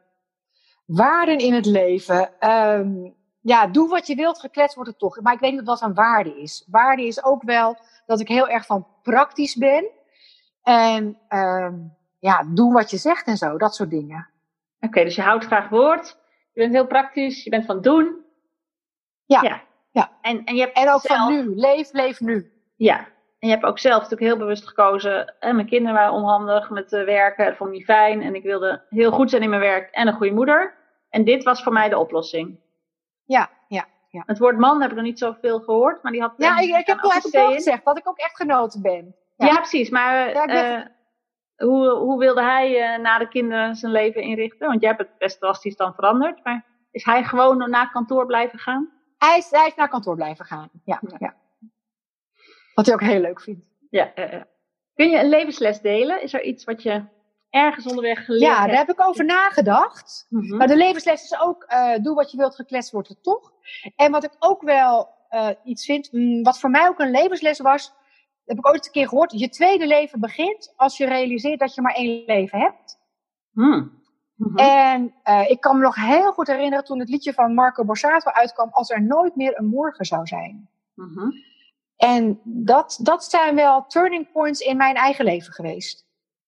Waarden 0.95 1.39
in 1.39 1.55
het 1.55 1.67
leven. 1.67 2.51
Um, 2.51 3.15
ja, 3.41 3.67
doe 3.67 3.89
wat 3.89 4.07
je 4.07 4.15
wilt, 4.15 4.41
gekletst 4.41 4.75
wordt 4.75 4.91
het 4.91 4.99
toch. 4.99 5.21
Maar 5.21 5.33
ik 5.33 5.41
weet 5.41 5.53
niet 5.53 5.65
wat 5.65 5.83
een 5.83 5.95
waarde 5.95 6.41
is. 6.41 6.67
Waarde 6.71 7.07
is 7.07 7.25
ook 7.25 7.43
wel 7.43 7.77
dat 8.07 8.21
ik 8.21 8.29
heel 8.29 8.49
erg 8.49 8.67
van 8.67 8.87
praktisch 9.03 9.57
ben. 9.57 9.91
En 10.63 11.19
uh, 11.29 11.69
ja, 12.19 12.45
doe 12.49 12.73
wat 12.73 12.91
je 12.91 12.97
zegt 12.97 13.27
en 13.27 13.37
zo, 13.37 13.57
dat 13.57 13.75
soort 13.75 13.91
dingen. 13.91 14.29
Oké, 14.81 15.05
dus 15.05 15.15
je 15.15 15.23
houdt 15.23 15.45
graag 15.45 15.69
woord. 15.69 16.17
Je 16.53 16.61
bent 16.61 16.73
heel 16.73 16.87
praktisch, 16.87 17.45
je 17.45 17.51
bent 17.51 17.67
van 17.67 17.81
doen. 17.81 18.17
Ja. 19.25 19.43
ja. 19.43 19.63
ja. 19.91 20.11
En, 20.21 20.45
en, 20.45 20.55
je 20.55 20.61
hebt 20.61 20.77
en 20.77 20.91
ook 20.91 21.01
van 21.01 21.33
nu, 21.33 21.55
leef, 21.57 21.93
leef 21.93 22.21
nu. 22.21 22.53
Ja, 22.77 22.99
en 23.39 23.49
je 23.49 23.55
hebt 23.55 23.65
ook 23.65 23.79
zelf 23.79 24.03
natuurlijk 24.03 24.31
heel 24.31 24.39
bewust 24.39 24.69
gekozen. 24.69 25.35
En 25.41 25.55
mijn 25.55 25.69
kinderen 25.69 25.95
waren 25.95 26.13
onhandig 26.13 26.71
met 26.71 26.91
werken, 26.91 27.45
dat 27.47 27.57
vond 27.57 27.71
ik 27.71 27.77
niet 27.77 27.85
fijn. 27.85 28.23
En 28.23 28.35
ik 28.35 28.43
wilde 28.43 28.83
heel 28.89 29.13
goed 29.13 29.31
zijn 29.31 29.43
in 29.43 29.49
mijn 29.49 29.61
werk 29.61 29.91
en 29.91 30.07
een 30.07 30.15
goede 30.15 30.35
moeder. 30.35 30.81
En 31.13 31.25
dit 31.25 31.43
was 31.43 31.63
voor 31.63 31.73
mij 31.73 31.89
de 31.89 31.99
oplossing. 31.99 32.59
Ja, 33.25 33.51
ja. 33.69 33.87
Ja. 34.09 34.23
Het 34.27 34.39
woord 34.39 34.59
man 34.59 34.81
heb 34.81 34.91
ik 34.91 34.97
nog 34.97 35.05
niet 35.05 35.19
zoveel 35.19 35.61
gehoord, 35.61 36.03
maar 36.03 36.13
die 36.13 36.21
had. 36.21 36.35
Ja, 36.37 36.59
ik, 36.59 36.77
ik 36.77 36.87
heb, 36.87 37.01
wel 37.31 37.53
gezegd 37.53 37.85
dat 37.85 37.99
ik 37.99 38.09
ook 38.09 38.19
echt 38.19 38.37
genoten 38.37 38.83
ben. 38.83 39.17
Ja, 39.37 39.57
precies. 39.57 39.91
Maar 39.91 40.49
uh, 40.49 40.85
hoe, 41.57 41.89
hoe 41.89 42.19
wilde 42.19 42.43
hij 42.43 42.95
uh, 42.95 43.03
na 43.03 43.19
de 43.19 43.29
kinderen 43.29 43.75
zijn 43.75 43.93
leven 43.93 44.23
inrichten? 44.23 44.69
Want 44.69 44.81
jij 44.81 44.91
hebt 44.91 45.03
het 45.03 45.19
best 45.19 45.41
drastisch 45.41 45.77
dan 45.77 45.95
veranderd. 45.95 46.45
Maar 46.45 46.65
is 46.91 47.05
hij 47.05 47.25
gewoon 47.25 47.71
naar 47.71 47.91
kantoor 47.91 48.27
blijven 48.27 48.59
gaan? 48.59 48.91
Hij 49.19 49.39
is, 49.39 49.51
hij 49.51 49.67
is 49.67 49.75
naar 49.75 49.89
kantoor 49.89 50.15
blijven 50.15 50.45
gaan, 50.45 50.71
ja. 50.85 51.01
ja. 51.19 51.35
Wat 52.75 52.87
hij 52.87 52.95
ook 52.95 53.01
heel 53.01 53.21
leuk 53.21 53.41
vindt. 53.41 53.65
Ja, 53.91 54.13
uh, 54.15 54.43
Kun 54.95 55.11
je 55.11 55.19
een 55.19 55.29
levensles 55.29 55.81
delen? 55.81 56.23
Is 56.23 56.33
er 56.33 56.43
iets 56.43 56.65
wat 56.65 56.83
je 56.83 57.05
ergens 57.53 57.87
onderweg 57.87 58.25
geleerd 58.25 58.43
Ja, 58.43 58.67
daar 58.67 58.77
heb 58.77 58.91
ik 58.91 59.09
over 59.09 59.25
nagedacht. 59.25 60.27
Mm 60.29 60.57
Maar 60.57 60.67
de 60.67 60.77
levensles 60.77 61.23
is 61.23 61.41
ook, 61.41 61.67
uh, 61.73 61.95
doe 62.03 62.15
wat 62.15 62.31
je 62.31 62.37
wilt, 62.37 62.55
gekletst 62.55 62.91
wordt 62.91 63.09
het 63.09 63.23
toch. 63.23 63.53
En 63.97 64.11
wat 64.11 64.25
ik 64.25 64.37
ook 64.39 64.63
wel 64.63 65.09
uh, 65.31 65.49
iets 65.65 65.85
vind, 65.85 66.13
mm, 66.13 66.43
wat 66.43 66.59
voor 66.59 66.71
mij 66.71 66.89
ook 66.89 67.01
een 67.01 67.11
levensles 67.11 67.61
was, 67.61 67.93
heb 68.45 68.59
ik 68.59 68.69
ooit 68.69 68.87
een 68.87 68.93
keer 68.93 69.09
gehoord, 69.09 69.41
je 69.41 69.49
tweede 69.49 69.87
leven 69.87 70.21
begint 70.21 70.73
als 70.77 70.97
je 70.97 71.07
realiseert 71.07 71.61
dat 71.61 71.75
je 71.75 71.83
maar 71.83 71.95
één 71.95 72.23
leven 72.27 72.59
hebt. 72.59 72.99
Mm. 73.53 74.01
En 74.55 75.15
uh, 75.25 75.51
ik 75.51 75.61
kan 75.61 75.77
me 75.77 75.83
nog 75.83 75.95
heel 75.95 76.33
goed 76.33 76.47
herinneren 76.47 76.85
toen 76.85 76.99
het 76.99 77.09
liedje 77.09 77.33
van 77.33 77.55
Marco 77.55 77.85
Borsato 77.85 78.31
uitkwam, 78.31 78.69
als 78.73 78.91
er 78.91 79.03
nooit 79.03 79.37
meer 79.37 79.59
een 79.59 79.67
morgen 79.67 80.05
zou 80.05 80.27
zijn. 80.27 80.69
-hmm. 80.95 81.33
En 81.97 82.41
dat, 82.45 82.99
dat 83.03 83.25
zijn 83.25 83.55
wel 83.55 83.87
turning 83.87 84.33
points 84.33 84.61
in 84.61 84.77
mijn 84.77 84.95
eigen 84.95 85.25
leven 85.25 85.53
geweest. 85.53 86.02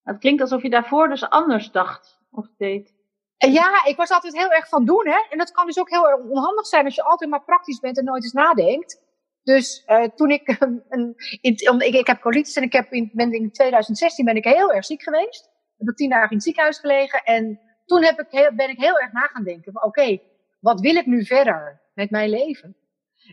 Het 0.05 0.19
klinkt 0.19 0.41
alsof 0.41 0.63
je 0.63 0.71
daarvoor 0.71 1.09
dus 1.09 1.29
anders 1.29 1.71
dacht 1.71 2.21
of 2.31 2.47
deed. 2.57 2.95
Ja, 3.37 3.85
ik 3.85 3.97
was 3.97 4.11
altijd 4.11 4.37
heel 4.37 4.51
erg 4.51 4.69
van 4.69 4.85
doen, 4.85 5.09
hè. 5.09 5.27
En 5.31 5.39
dat 5.39 5.51
kan 5.51 5.67
dus 5.67 5.79
ook 5.79 5.91
heel 5.91 6.09
erg 6.09 6.21
onhandig 6.21 6.67
zijn 6.67 6.85
als 6.85 6.95
je 6.95 7.05
altijd 7.05 7.31
maar 7.31 7.45
praktisch 7.45 7.81
bent 7.81 7.99
en 7.99 8.05
nooit 8.05 8.23
eens 8.23 8.33
nadenkt. 8.33 9.03
Dus 9.43 9.83
uh, 9.87 10.05
toen 10.05 10.31
ik, 10.31 10.49
een, 10.89 11.15
in, 11.41 11.81
ik, 11.81 11.95
ik 11.95 12.07
heb 12.07 12.21
colitis 12.21 12.57
en 12.57 12.63
ik 12.63 12.73
heb 12.73 12.93
in, 12.93 13.11
in 13.15 13.51
2016 13.53 14.25
ben 14.25 14.37
ik 14.37 14.45
heel 14.45 14.73
erg 14.73 14.85
ziek 14.85 15.03
geweest. 15.03 15.51
Heb 15.79 15.89
ik 15.89 15.97
tien 15.97 16.11
dagen 16.11 16.31
in 16.31 16.35
het 16.35 16.45
ziekenhuis 16.45 16.79
gelegen. 16.79 17.23
En 17.23 17.61
toen 17.85 18.05
heb 18.05 18.21
ik 18.21 18.53
ben 18.57 18.71
ik 18.71 18.81
heel 18.81 18.99
erg 18.99 19.13
na 19.13 19.21
gaan 19.21 19.45
denken 19.45 19.85
oké, 19.85 20.19
wat 20.61 20.81
wil 20.81 20.95
ik 20.95 21.07
nu 21.07 21.25
verder 21.25 21.81
met 21.95 22.11
mijn 22.11 22.31
leven? 22.31 22.77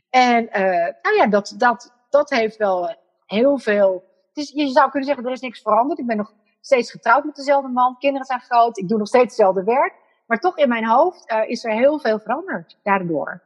En 0.10 0.44
uh, 0.44 0.88
nou 1.02 1.16
ja, 1.16 1.28
dat, 1.28 1.54
dat, 1.58 2.06
dat 2.10 2.30
heeft 2.30 2.58
wel 2.58 2.96
heel 3.26 3.58
veel. 3.58 4.04
Is, 4.34 4.52
je 4.56 4.68
zou 4.68 4.90
kunnen 4.90 5.08
zeggen, 5.08 5.26
er 5.26 5.32
is 5.32 5.42
niks 5.42 5.62
veranderd. 5.62 6.00
Ik 6.00 6.06
ben 6.06 6.18
nog 6.18 6.34
steeds 6.62 6.92
getrouwd 6.92 7.24
met 7.24 7.36
dezelfde 7.36 7.70
man. 7.70 7.98
Kinderen 7.98 8.26
zijn 8.26 8.42
groot. 8.42 8.78
Ik 8.78 8.88
doe 8.88 8.98
nog 8.98 9.08
steeds 9.08 9.24
hetzelfde 9.24 9.64
werk. 9.64 9.94
Maar 10.26 10.40
toch 10.40 10.58
in 10.58 10.70
mijn 10.70 10.86
hoofd 10.86 11.32
uh, 11.32 11.50
is 11.50 11.64
er 11.64 11.72
heel 11.72 12.00
veel 12.00 12.20
veranderd 12.20 12.80
daardoor. 12.84 13.44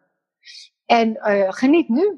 En 0.85 1.09
uh, 1.09 1.51
geniet 1.51 1.89
nu. 1.89 2.17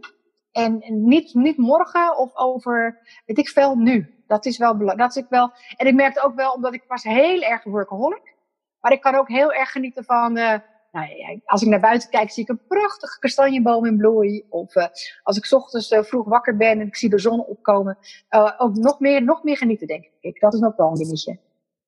En 0.51 0.83
niet, 0.87 1.33
niet 1.33 1.57
morgen 1.57 2.17
of 2.17 2.35
over, 2.35 2.99
weet 3.25 3.37
ik 3.37 3.49
veel, 3.49 3.75
nu. 3.75 4.23
Dat 4.27 4.45
is 4.45 4.57
wel 4.57 4.77
belangrijk. 4.77 4.99
Dat 4.99 5.17
is 5.17 5.23
ik 5.23 5.29
wel. 5.29 5.51
En 5.75 5.87
ik 5.87 5.93
merkte 5.93 6.21
ook 6.21 6.35
wel, 6.35 6.51
omdat 6.51 6.73
ik 6.73 6.83
was 6.87 7.03
heel 7.03 7.41
erg 7.41 7.63
workaholic. 7.63 8.35
Maar 8.79 8.91
ik 8.91 9.01
kan 9.01 9.15
ook 9.15 9.27
heel 9.27 9.53
erg 9.53 9.71
genieten 9.71 10.03
van, 10.03 10.37
uh, 10.37 10.53
nou 10.99 11.15
ja, 11.15 11.39
als 11.45 11.61
ik 11.61 11.67
naar 11.67 11.79
buiten 11.79 12.09
kijk, 12.09 12.31
zie 12.31 12.43
ik 12.43 12.49
een 12.49 12.67
prachtige 12.67 13.19
kastanjeboom 13.19 13.85
in 13.85 13.97
bloei. 13.97 14.45
Of 14.49 14.75
uh, 14.75 14.85
als 15.23 15.37
ik 15.37 15.51
ochtends 15.51 15.91
uh, 15.91 16.03
vroeg 16.03 16.27
wakker 16.27 16.57
ben 16.57 16.79
en 16.79 16.87
ik 16.87 16.95
zie 16.95 17.09
de 17.09 17.19
zon 17.19 17.45
opkomen. 17.45 17.97
Uh, 18.29 18.53
ook 18.57 18.75
nog 18.75 18.99
meer, 18.99 19.23
nog 19.23 19.43
meer 19.43 19.57
genieten, 19.57 19.87
denk 19.87 20.05
ik. 20.19 20.39
Dat 20.39 20.53
is 20.53 20.59
nog 20.59 20.75
wel 20.75 20.87
een 20.87 20.93
dingetje. 20.93 21.39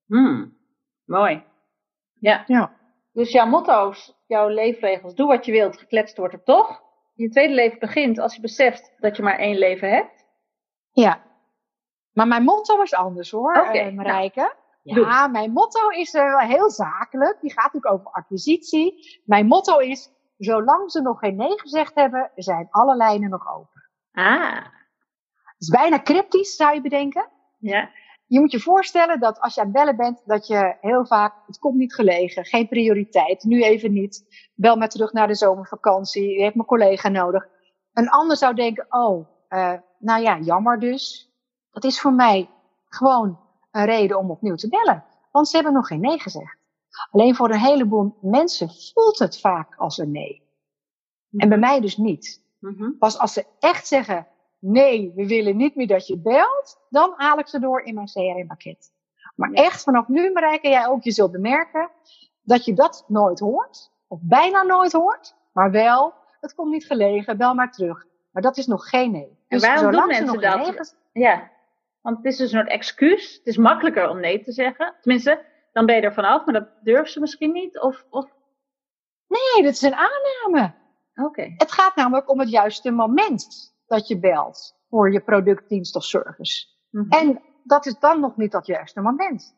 Hmm, 0.06 0.56
mooi. 1.04 1.44
Ja. 2.20 2.44
ja. 2.46 2.72
Dus 3.12 3.32
jouw 3.32 3.46
motto's, 3.46 4.22
jouw 4.26 4.48
leefregels, 4.48 5.14
doe 5.14 5.26
wat 5.26 5.46
je 5.46 5.52
wilt, 5.52 5.78
gekletst 5.78 6.16
wordt 6.16 6.34
er 6.34 6.42
toch. 6.42 6.82
Je 7.14 7.28
tweede 7.28 7.54
leven 7.54 7.78
begint 7.78 8.18
als 8.18 8.34
je 8.34 8.40
beseft 8.40 8.92
dat 8.98 9.16
je 9.16 9.22
maar 9.22 9.38
één 9.38 9.58
leven 9.58 9.90
hebt. 9.90 10.24
Ja. 10.92 11.22
Maar 12.12 12.26
mijn 12.26 12.42
motto 12.42 12.82
is 12.82 12.94
anders 12.94 13.30
hoor, 13.30 13.56
Oké, 13.56 13.68
okay, 13.68 13.92
Marijke. 13.92 14.40
Nou. 14.40 14.52
Ja, 14.82 15.26
mijn 15.26 15.52
motto 15.52 15.88
is 15.88 16.14
uh, 16.14 16.38
heel 16.38 16.70
zakelijk. 16.70 17.40
Die 17.40 17.52
gaat 17.52 17.72
natuurlijk 17.72 17.94
over 17.94 18.10
acquisitie. 18.10 19.20
Mijn 19.24 19.46
motto 19.46 19.78
is, 19.78 20.10
zolang 20.36 20.90
ze 20.90 21.00
nog 21.00 21.18
geen 21.18 21.36
nee 21.36 21.60
gezegd 21.60 21.94
hebben, 21.94 22.30
zijn 22.34 22.68
alle 22.70 22.96
lijnen 22.96 23.30
nog 23.30 23.48
open. 23.48 23.90
Ah. 24.12 24.64
Het 25.34 25.58
is 25.58 25.68
bijna 25.68 26.02
cryptisch, 26.02 26.56
zou 26.56 26.74
je 26.74 26.80
bedenken. 26.80 27.28
Ja. 27.58 27.90
Je 28.26 28.40
moet 28.40 28.52
je 28.52 28.60
voorstellen 28.60 29.20
dat 29.20 29.40
als 29.40 29.54
je 29.54 29.60
aan 29.60 29.66
het 29.66 29.76
bellen 29.76 29.96
bent, 29.96 30.22
dat 30.26 30.46
je 30.46 30.76
heel 30.80 31.06
vaak, 31.06 31.34
het 31.46 31.58
komt 31.58 31.76
niet 31.76 31.94
gelegen, 31.94 32.44
geen 32.44 32.68
prioriteit, 32.68 33.44
nu 33.44 33.62
even 33.62 33.92
niet. 33.92 34.24
Bel 34.54 34.76
maar 34.76 34.88
terug 34.88 35.12
naar 35.12 35.26
de 35.26 35.34
zomervakantie, 35.34 36.36
je 36.36 36.42
hebt 36.42 36.54
mijn 36.54 36.66
collega 36.66 37.08
nodig. 37.08 37.48
Een 37.92 38.08
ander 38.08 38.36
zou 38.36 38.54
denken, 38.54 38.86
oh, 38.88 39.28
uh, 39.48 39.74
nou 39.98 40.22
ja, 40.22 40.38
jammer 40.38 40.78
dus. 40.78 41.32
Dat 41.70 41.84
is 41.84 42.00
voor 42.00 42.12
mij 42.12 42.50
gewoon 42.88 43.49
een 43.70 43.84
reden 43.84 44.18
om 44.18 44.30
opnieuw 44.30 44.54
te 44.54 44.68
bellen. 44.68 45.04
Want 45.30 45.48
ze 45.48 45.56
hebben 45.56 45.74
nog 45.74 45.86
geen 45.86 46.00
nee 46.00 46.18
gezegd. 46.18 46.58
Alleen 47.10 47.34
voor 47.34 47.50
een 47.50 47.58
heleboel 47.58 48.16
mensen 48.20 48.70
voelt 48.70 49.18
het 49.18 49.40
vaak 49.40 49.74
als 49.76 49.98
een 49.98 50.10
nee. 50.10 50.42
En 51.36 51.48
bij 51.48 51.58
mij 51.58 51.80
dus 51.80 51.96
niet. 51.96 52.42
Mm-hmm. 52.58 52.98
Pas 52.98 53.18
als 53.18 53.32
ze 53.32 53.46
echt 53.58 53.86
zeggen, 53.86 54.26
nee, 54.58 55.12
we 55.14 55.26
willen 55.26 55.56
niet 55.56 55.74
meer 55.74 55.86
dat 55.86 56.06
je 56.06 56.18
belt, 56.18 56.78
dan 56.88 57.12
haal 57.16 57.38
ik 57.38 57.48
ze 57.48 57.58
door 57.58 57.82
in 57.82 57.94
mijn 57.94 58.06
CRM-pakket. 58.06 58.92
Maar 59.36 59.52
echt 59.52 59.82
vanaf 59.82 60.08
nu, 60.08 60.32
Marijke, 60.32 60.68
jij 60.68 60.86
ook, 60.86 61.02
je 61.02 61.12
zult 61.12 61.32
bemerken 61.32 61.90
dat 62.42 62.64
je 62.64 62.74
dat 62.74 63.04
nooit 63.08 63.38
hoort. 63.38 63.90
Of 64.06 64.18
bijna 64.22 64.62
nooit 64.62 64.92
hoort. 64.92 65.34
Maar 65.52 65.70
wel, 65.70 66.14
het 66.40 66.54
komt 66.54 66.70
niet 66.70 66.84
gelegen, 66.86 67.36
bel 67.36 67.54
maar 67.54 67.72
terug. 67.72 68.06
Maar 68.30 68.42
dat 68.42 68.56
is 68.56 68.66
nog 68.66 68.88
geen 68.88 69.10
nee. 69.10 69.38
Dus 69.48 69.62
en 69.62 69.74
waarom 69.74 69.92
doen 69.92 70.06
mensen 70.06 70.40
dat? 70.40 70.96
ja, 71.12 71.50
want 72.00 72.16
het 72.16 72.26
is 72.26 72.36
dus 72.36 72.52
een 72.52 72.58
soort 72.58 72.70
excuus. 72.70 73.34
Het 73.36 73.46
is 73.46 73.56
makkelijker 73.56 74.08
om 74.08 74.20
nee 74.20 74.42
te 74.42 74.52
zeggen. 74.52 74.94
Tenminste, 75.00 75.44
dan 75.72 75.86
ben 75.86 75.96
je 75.96 76.02
er 76.02 76.14
vanaf, 76.14 76.44
maar 76.44 76.54
dat 76.54 76.68
durven 76.82 77.12
ze 77.12 77.20
misschien 77.20 77.52
niet. 77.52 77.80
Of, 77.80 78.04
of... 78.10 78.30
Nee, 79.26 79.64
dat 79.64 79.72
is 79.72 79.82
een 79.82 79.94
aanname. 79.94 80.74
Oké. 81.14 81.54
Het 81.56 81.72
gaat 81.72 81.96
namelijk 81.96 82.30
om 82.30 82.40
het 82.40 82.50
juiste 82.50 82.90
moment 82.90 83.74
dat 83.86 84.08
je 84.08 84.18
belt 84.18 84.78
voor 84.88 85.12
je 85.12 85.20
product, 85.20 85.68
dienst 85.68 85.96
of 85.96 86.04
service. 86.04 86.66
Mhm. 86.90 87.10
En 87.10 87.42
dat 87.64 87.86
is 87.86 87.98
dan 87.98 88.20
nog 88.20 88.36
niet 88.36 88.52
dat 88.52 88.66
juiste 88.66 89.00
moment. 89.00 89.54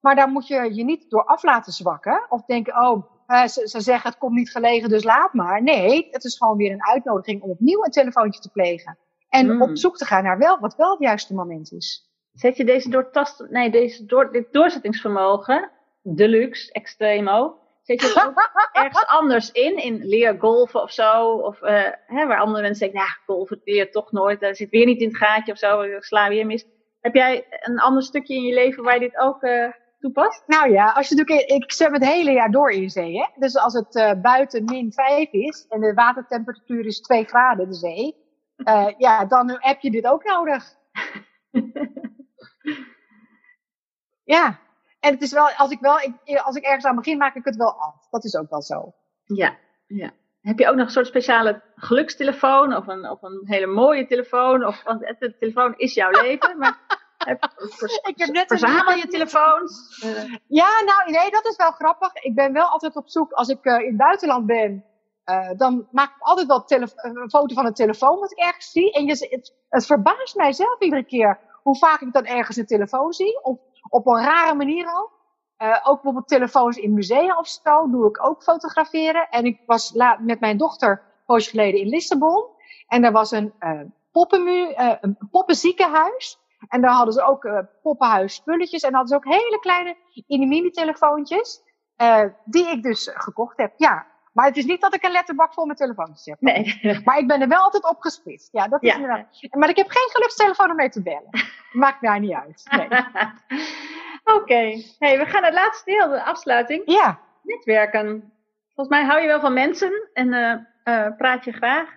Maar 0.00 0.14
daar 0.14 0.28
moet 0.28 0.46
je 0.46 0.74
je 0.74 0.84
niet 0.84 1.10
door 1.10 1.24
af 1.24 1.42
laten 1.42 1.72
zwakken. 1.72 2.26
Of 2.28 2.44
denken, 2.44 2.86
oh, 2.86 3.04
eh, 3.26 3.46
ze, 3.46 3.68
ze 3.68 3.80
zeggen 3.80 4.10
het 4.10 4.18
komt 4.18 4.34
niet 4.34 4.50
gelegen, 4.50 4.88
dus 4.88 5.04
laat 5.04 5.32
maar. 5.32 5.62
Nee, 5.62 6.08
het 6.10 6.24
is 6.24 6.36
gewoon 6.36 6.56
weer 6.56 6.72
een 6.72 6.86
uitnodiging 6.86 7.42
om 7.42 7.50
opnieuw 7.50 7.84
een 7.84 7.90
telefoontje 7.90 8.40
te 8.40 8.50
plegen. 8.50 8.98
En 9.36 9.54
Mm. 9.54 9.62
op 9.62 9.76
zoek 9.76 9.96
te 9.96 10.04
gaan 10.04 10.22
naar 10.22 10.38
wel, 10.38 10.58
wat 10.58 10.76
wel 10.76 10.90
het 10.90 11.00
juiste 11.00 11.34
moment 11.34 11.72
is. 11.72 12.10
Zet 12.32 12.56
je 12.56 12.64
deze 12.64 12.90
doortast, 12.90 13.46
nee, 13.50 13.70
deze 13.70 14.04
door, 14.04 14.32
dit 14.32 14.52
doorzettingsvermogen, 14.52 15.70
deluxe, 16.02 16.72
extremo, 16.72 17.58
zet 17.82 18.00
je 18.00 18.06
het 18.06 18.26
ook 18.26 18.34
ergens 18.82 19.06
anders 19.06 19.50
in, 19.52 19.76
in 19.76 20.04
leer 20.04 20.36
golven 20.38 20.82
of 20.82 20.92
zo, 20.92 21.30
of 21.30 21.62
eh, 21.62 21.82
hè, 22.06 22.26
waar 22.26 22.38
andere 22.40 22.62
mensen 22.62 22.86
denken, 22.86 23.00
ja, 23.06 23.16
golven 23.26 23.60
leer 23.64 23.90
toch 23.90 24.12
nooit, 24.12 24.40
dat 24.40 24.56
zit 24.56 24.70
weer 24.70 24.86
niet 24.86 25.00
in 25.00 25.08
het 25.08 25.16
gaatje 25.16 25.52
of 25.52 25.58
zo, 25.58 25.80
ik 25.80 26.04
sla 26.04 26.28
weer 26.28 26.46
mis. 26.46 26.66
Heb 27.00 27.14
jij 27.14 27.46
een 27.60 27.78
ander 27.78 28.02
stukje 28.02 28.34
in 28.34 28.42
je 28.42 28.54
leven 28.54 28.82
waar 28.82 28.94
je 28.94 29.00
dit 29.00 29.18
ook 29.18 29.42
eh, 29.42 29.68
toepast? 29.98 30.42
Nou 30.46 30.70
ja, 30.72 30.92
als 30.92 31.08
je 31.08 31.14
natuurlijk, 31.14 31.48
ik 31.50 31.72
zwem 31.72 31.92
het 31.92 32.04
hele 32.04 32.32
jaar 32.32 32.50
door 32.50 32.70
in 32.70 32.90
zee. 32.90 33.16
Hè? 33.18 33.26
Dus 33.36 33.56
als 33.56 33.74
het 33.74 33.96
eh, 33.96 34.12
buiten 34.22 34.64
min 34.64 34.92
5 34.92 35.32
is 35.32 35.66
en 35.68 35.80
de 35.80 35.94
watertemperatuur 35.94 36.86
is 36.86 37.00
2 37.00 37.24
graden, 37.24 37.68
de 37.68 37.74
zee, 37.74 38.24
eh, 38.56 38.88
ja, 38.98 39.24
dan 39.24 39.56
heb 39.58 39.80
je 39.80 39.90
dit 39.90 40.06
ook 40.06 40.24
nodig. 40.24 40.64
Ja, 44.24 44.58
en 45.00 45.12
het 45.12 45.22
is 45.22 45.32
wel, 45.32 45.48
als 45.50 45.70
ik 45.70 45.80
wel, 45.80 45.98
ik, 46.24 46.38
als 46.38 46.56
ik 46.56 46.64
ergens 46.64 46.84
aan 46.84 46.96
begin, 46.96 47.18
maak 47.18 47.34
ik 47.34 47.44
het 47.44 47.56
wel 47.56 47.72
af. 47.80 48.08
Dat 48.10 48.24
is 48.24 48.36
ook 48.36 48.50
wel 48.50 48.62
zo. 48.62 48.94
Ja, 49.24 49.56
ja. 49.86 50.10
Heb 50.40 50.58
je 50.58 50.68
ook 50.68 50.74
nog 50.76 50.84
een 50.86 50.92
soort 50.92 51.06
speciale 51.06 51.62
gelukstelefoon 51.74 52.76
of 52.76 52.86
een, 52.86 53.10
of 53.10 53.22
een 53.22 53.40
hele 53.44 53.66
mooie 53.66 54.06
telefoon? 54.06 54.64
Of, 54.64 54.82
want 54.82 55.06
het- 55.06 55.18
de 55.20 55.36
telefoon 55.38 55.74
is 55.76 55.94
jouw 55.94 56.10
leven, 56.10 56.58
maar 56.58 56.78
heb, 57.26 57.52
vers- 57.58 57.96
Ik 58.02 58.18
heb 58.18 58.28
net 58.28 58.50
een- 58.50 58.58
verzamel 58.58 58.94
je 58.94 59.06
telefoons? 59.16 59.98
Ja, 60.48 60.68
nou 60.84 61.10
nee, 61.10 61.30
dat 61.30 61.46
is 61.46 61.56
wel 61.56 61.70
grappig. 61.70 62.14
Ik 62.14 62.34
ben 62.34 62.52
wel 62.52 62.66
altijd 62.66 62.96
op 62.96 63.08
zoek, 63.08 63.32
als 63.32 63.48
ik 63.48 63.64
eh, 63.64 63.80
in 63.80 63.86
het 63.86 63.96
buitenland 63.96 64.46
ben, 64.46 64.84
eh, 65.26 65.50
dan 65.56 65.88
maak 65.90 66.08
ik 66.16 66.22
altijd 66.22 66.46
wel 66.46 66.64
tele- 66.64 66.92
een 66.94 67.30
foto 67.30 67.54
van 67.54 67.66
een 67.66 67.74
telefoon 67.74 68.18
wat 68.18 68.30
ik 68.32 68.38
ergens 68.38 68.70
zie. 68.70 68.92
En 68.92 69.04
je, 69.06 69.26
het, 69.68 69.86
verbaast 69.86 70.36
mij 70.36 70.52
zelf 70.52 70.80
iedere 70.80 71.04
keer 71.04 71.40
hoe 71.62 71.76
vaak 71.78 72.00
ik 72.00 72.12
dan 72.12 72.24
ergens 72.24 72.56
een 72.56 72.66
telefoon 72.66 73.12
zie. 73.12 73.42
Of 73.44 73.58
op 73.88 74.06
een 74.06 74.22
rare 74.24 74.54
manier 74.54 74.86
ook. 74.98 75.14
Eh, 75.56 75.68
ook 75.82 75.94
bijvoorbeeld 75.94 76.28
telefoons 76.28 76.76
in 76.76 76.94
musea 76.94 77.38
of 77.38 77.48
zo 77.48 77.90
doe 77.90 78.08
ik 78.08 78.26
ook 78.26 78.42
fotograferen. 78.42 79.28
En 79.30 79.44
ik 79.44 79.60
was 79.66 79.92
la- 79.94 80.18
met 80.20 80.40
mijn 80.40 80.56
dochter 80.56 80.90
een 80.90 81.24
poosje 81.26 81.50
geleden 81.50 81.80
in 81.80 81.88
Lissabon. 81.88 82.44
En 82.86 83.02
daar 83.02 83.12
was 83.12 83.30
een, 83.30 83.52
eh 83.58 83.80
poppenmu, 84.12 84.70
eh, 84.72 84.92
een 85.00 85.18
poppenziekenhuis. 85.30 86.38
En 86.68 86.80
daar 86.80 86.90
hadden 86.92 87.14
ze 87.14 87.22
ook 87.22 87.44
eh 87.44 87.58
poppenhuis 87.82 88.34
spulletjes. 88.34 88.82
En 88.82 88.94
hadden 88.94 89.08
ze 89.08 89.14
ook 89.16 89.34
hele 89.34 89.58
kleine 89.60 89.96
mini 90.26 90.70
telefoontjes. 90.70 91.64
eh 91.96 92.22
die 92.44 92.66
ik 92.68 92.82
dus 92.82 93.10
gekocht 93.14 93.56
heb. 93.56 93.72
Ja, 93.76 94.06
maar 94.36 94.46
het 94.46 94.56
is 94.56 94.64
niet 94.64 94.80
dat 94.80 94.94
ik 94.94 95.04
een 95.04 95.10
letterbak 95.10 95.52
vol 95.52 95.66
met 95.66 95.76
telefoontjes 95.76 96.24
heb. 96.24 96.36
nee. 96.40 96.80
Maar 97.04 97.18
ik 97.18 97.26
ben 97.26 97.40
er 97.40 97.48
wel 97.48 97.62
altijd 97.62 97.88
op 97.88 98.00
gespitst. 98.00 98.48
Ja, 98.52 98.68
dat 98.68 98.82
is 98.82 98.88
Ja. 98.88 98.94
inderdaad. 98.94 99.26
Maar 99.50 99.68
ik 99.68 99.76
heb 99.76 99.88
geen 99.88 100.08
gelukstelefoon 100.12 100.70
om 100.70 100.76
mee 100.76 100.88
te 100.88 101.02
bellen. 101.02 101.28
Maakt 101.72 102.00
mij 102.00 102.18
niet 102.18 102.32
uit. 102.32 102.62
Nee. 102.70 102.88
Oké, 104.36 104.80
hey, 104.98 105.18
we 105.18 105.24
gaan 105.26 105.40
naar 105.42 105.50
het 105.50 105.60
laatste 105.60 105.90
deel, 105.90 106.08
de 106.08 106.22
afsluiting. 106.24 106.82
Ja. 106.86 107.18
Netwerken. 107.42 108.32
Volgens 108.74 108.96
mij 108.98 109.06
hou 109.06 109.20
je 109.20 109.26
wel 109.26 109.40
van 109.40 109.52
mensen 109.52 110.08
en 110.12 110.32
eh, 110.32 110.52
eh, 111.06 111.16
praat 111.16 111.44
je 111.44 111.52
graag. 111.52 111.88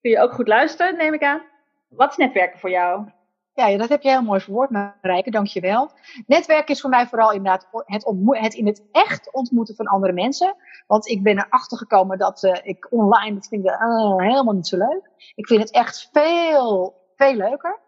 Kun 0.00 0.10
je 0.10 0.20
ook 0.20 0.32
goed 0.32 0.48
luisteren, 0.48 0.96
neem 0.96 1.14
ik 1.14 1.22
aan. 1.22 1.42
Wat 1.88 2.10
is 2.10 2.16
netwerken 2.16 2.58
voor 2.58 2.70
jou? 2.70 3.06
Ja, 3.54 3.76
dat 3.76 3.88
heb 3.88 4.02
je 4.02 4.08
heel 4.08 4.22
mooi 4.22 4.40
verwoord, 4.40 4.70
Marijke. 4.70 5.30
Dankjewel. 5.30 5.90
Netwerken 6.26 6.74
is 6.74 6.80
voor 6.80 6.90
mij 6.90 7.06
vooral 7.06 7.32
inderdaad 7.32 7.68
het, 7.84 8.06
het 8.26 8.54
in 8.54 8.66
het 8.66 8.82
echt 8.92 9.32
ontmoeten 9.32 9.74
van 9.74 9.86
andere 9.86 10.12
mensen. 10.12 10.56
Want 10.86 11.08
ik 11.08 11.22
ben 11.22 11.38
erachter 11.38 11.78
gekomen 11.78 12.18
dat 12.18 12.42
eh, 12.42 12.60
ik 12.62 12.86
online, 12.90 13.34
dat 13.34 13.46
vind 13.48 13.64
ik 13.64 13.70
eh, 13.70 14.16
helemaal 14.16 14.54
niet 14.54 14.66
zo 14.66 14.76
leuk. 14.76 15.10
Ik 15.34 15.46
vind 15.46 15.60
het 15.60 15.70
echt 15.70 16.08
veel, 16.12 16.94
veel 17.16 17.34
leuker. 17.34 17.80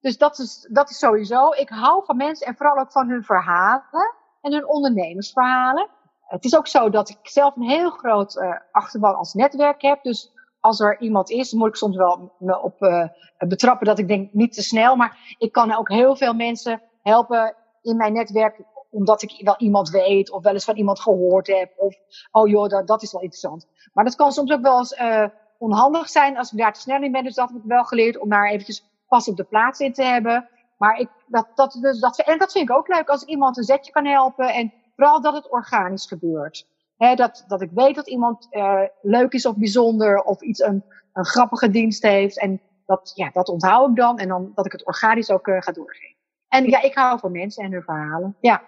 Dus 0.00 0.18
dat 0.18 0.38
is, 0.38 0.68
dat 0.70 0.90
is 0.90 0.98
sowieso. 0.98 1.50
Ik 1.50 1.68
hou 1.68 2.04
van 2.04 2.16
mensen 2.16 2.46
en 2.46 2.56
vooral 2.56 2.78
ook 2.78 2.92
van 2.92 3.08
hun 3.08 3.24
verhalen 3.24 4.14
en 4.40 4.52
hun 4.52 4.68
ondernemersverhalen. 4.68 5.88
Het 6.20 6.44
is 6.44 6.56
ook 6.56 6.66
zo 6.66 6.90
dat 6.90 7.08
ik 7.08 7.18
zelf 7.22 7.56
een 7.56 7.68
heel 7.68 7.90
groot 7.90 8.36
eh, 8.36 8.54
achterban 8.72 9.16
als 9.16 9.34
netwerk 9.34 9.82
heb. 9.82 10.02
Dus 10.02 10.32
als 10.66 10.80
er 10.80 11.00
iemand 11.00 11.30
is, 11.30 11.52
moet 11.52 11.68
ik 11.68 11.76
soms 11.76 11.96
wel 11.96 12.32
me 12.38 12.62
op 12.62 12.82
eh, 12.82 13.08
betrappen 13.38 13.86
dat 13.86 13.98
ik 13.98 14.08
denk 14.08 14.32
niet 14.32 14.52
te 14.52 14.62
snel. 14.62 14.96
Maar 14.96 15.36
ik 15.38 15.52
kan 15.52 15.76
ook 15.76 15.88
heel 15.88 16.16
veel 16.16 16.34
mensen 16.34 16.82
helpen 17.02 17.54
in 17.82 17.96
mijn 17.96 18.12
netwerk. 18.12 18.60
Omdat 18.90 19.22
ik 19.22 19.40
wel 19.44 19.54
iemand 19.58 19.90
weet 19.90 20.30
of 20.30 20.42
wel 20.42 20.52
eens 20.52 20.64
van 20.64 20.76
iemand 20.76 21.00
gehoord 21.00 21.46
heb. 21.46 21.72
Of, 21.76 21.94
oh 22.30 22.48
joh, 22.48 22.68
dat, 22.68 22.86
dat 22.86 23.02
is 23.02 23.12
wel 23.12 23.20
interessant. 23.20 23.66
Maar 23.92 24.04
dat 24.04 24.14
kan 24.16 24.32
soms 24.32 24.52
ook 24.52 24.62
wel 24.62 24.78
eens 24.78 24.94
eh, 24.94 25.26
onhandig 25.58 26.08
zijn 26.08 26.36
als 26.36 26.52
ik 26.52 26.58
daar 26.58 26.72
te 26.72 26.80
snel 26.80 27.02
in 27.02 27.12
ben. 27.12 27.24
Dus 27.24 27.34
dat 27.34 27.48
heb 27.48 27.58
ik 27.58 27.64
wel 27.64 27.84
geleerd 27.84 28.18
om 28.18 28.28
daar 28.28 28.50
eventjes 28.50 28.84
pas 29.08 29.28
op 29.28 29.36
de 29.36 29.44
plaats 29.44 29.80
in 29.80 29.92
te 29.92 30.02
hebben. 30.02 30.48
Maar 30.78 30.98
ik, 30.98 31.08
dat, 31.26 31.46
dat, 31.54 31.78
dus 31.80 32.00
dat, 32.00 32.18
en 32.18 32.38
dat 32.38 32.52
vind 32.52 32.70
ik 32.70 32.76
ook 32.76 32.88
leuk 32.88 33.08
als 33.08 33.22
iemand 33.22 33.56
een 33.56 33.64
zetje 33.64 33.92
kan 33.92 34.06
helpen. 34.06 34.54
En 34.54 34.72
vooral 34.96 35.20
dat 35.20 35.34
het 35.34 35.50
organisch 35.50 36.06
gebeurt. 36.06 36.66
Hè, 36.96 37.14
dat, 37.14 37.44
dat 37.46 37.62
ik 37.62 37.70
weet 37.74 37.94
dat 37.94 38.08
iemand 38.08 38.46
uh, 38.50 38.82
leuk 39.02 39.32
is 39.32 39.46
of 39.46 39.56
bijzonder 39.56 40.22
of 40.22 40.40
iets 40.40 40.60
een, 40.60 40.84
een 41.12 41.24
grappige 41.24 41.70
dienst 41.70 42.02
heeft. 42.02 42.38
En 42.38 42.60
dat, 42.86 43.12
ja, 43.14 43.30
dat 43.32 43.48
onthoud 43.48 43.88
ik 43.88 43.96
dan 43.96 44.18
en 44.18 44.28
dan 44.28 44.52
dat 44.54 44.66
ik 44.66 44.72
het 44.72 44.86
organisch 44.86 45.30
ook 45.30 45.46
uh, 45.46 45.60
ga 45.60 45.72
doorgeven. 45.72 46.16
En 46.48 46.64
ja, 46.64 46.82
ik 46.82 46.94
hou 46.94 47.18
van 47.18 47.32
mensen 47.32 47.64
en 47.64 47.72
hun 47.72 47.82
verhalen. 47.82 48.36
Ja. 48.40 48.62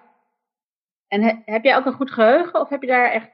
En 1.08 1.22
he, 1.22 1.32
heb 1.44 1.64
jij 1.64 1.76
ook 1.76 1.86
een 1.86 1.92
goed 1.92 2.10
geheugen 2.10 2.60
of 2.60 2.68
heb 2.68 2.80
je 2.80 2.88
daar 2.88 3.10
echt 3.10 3.30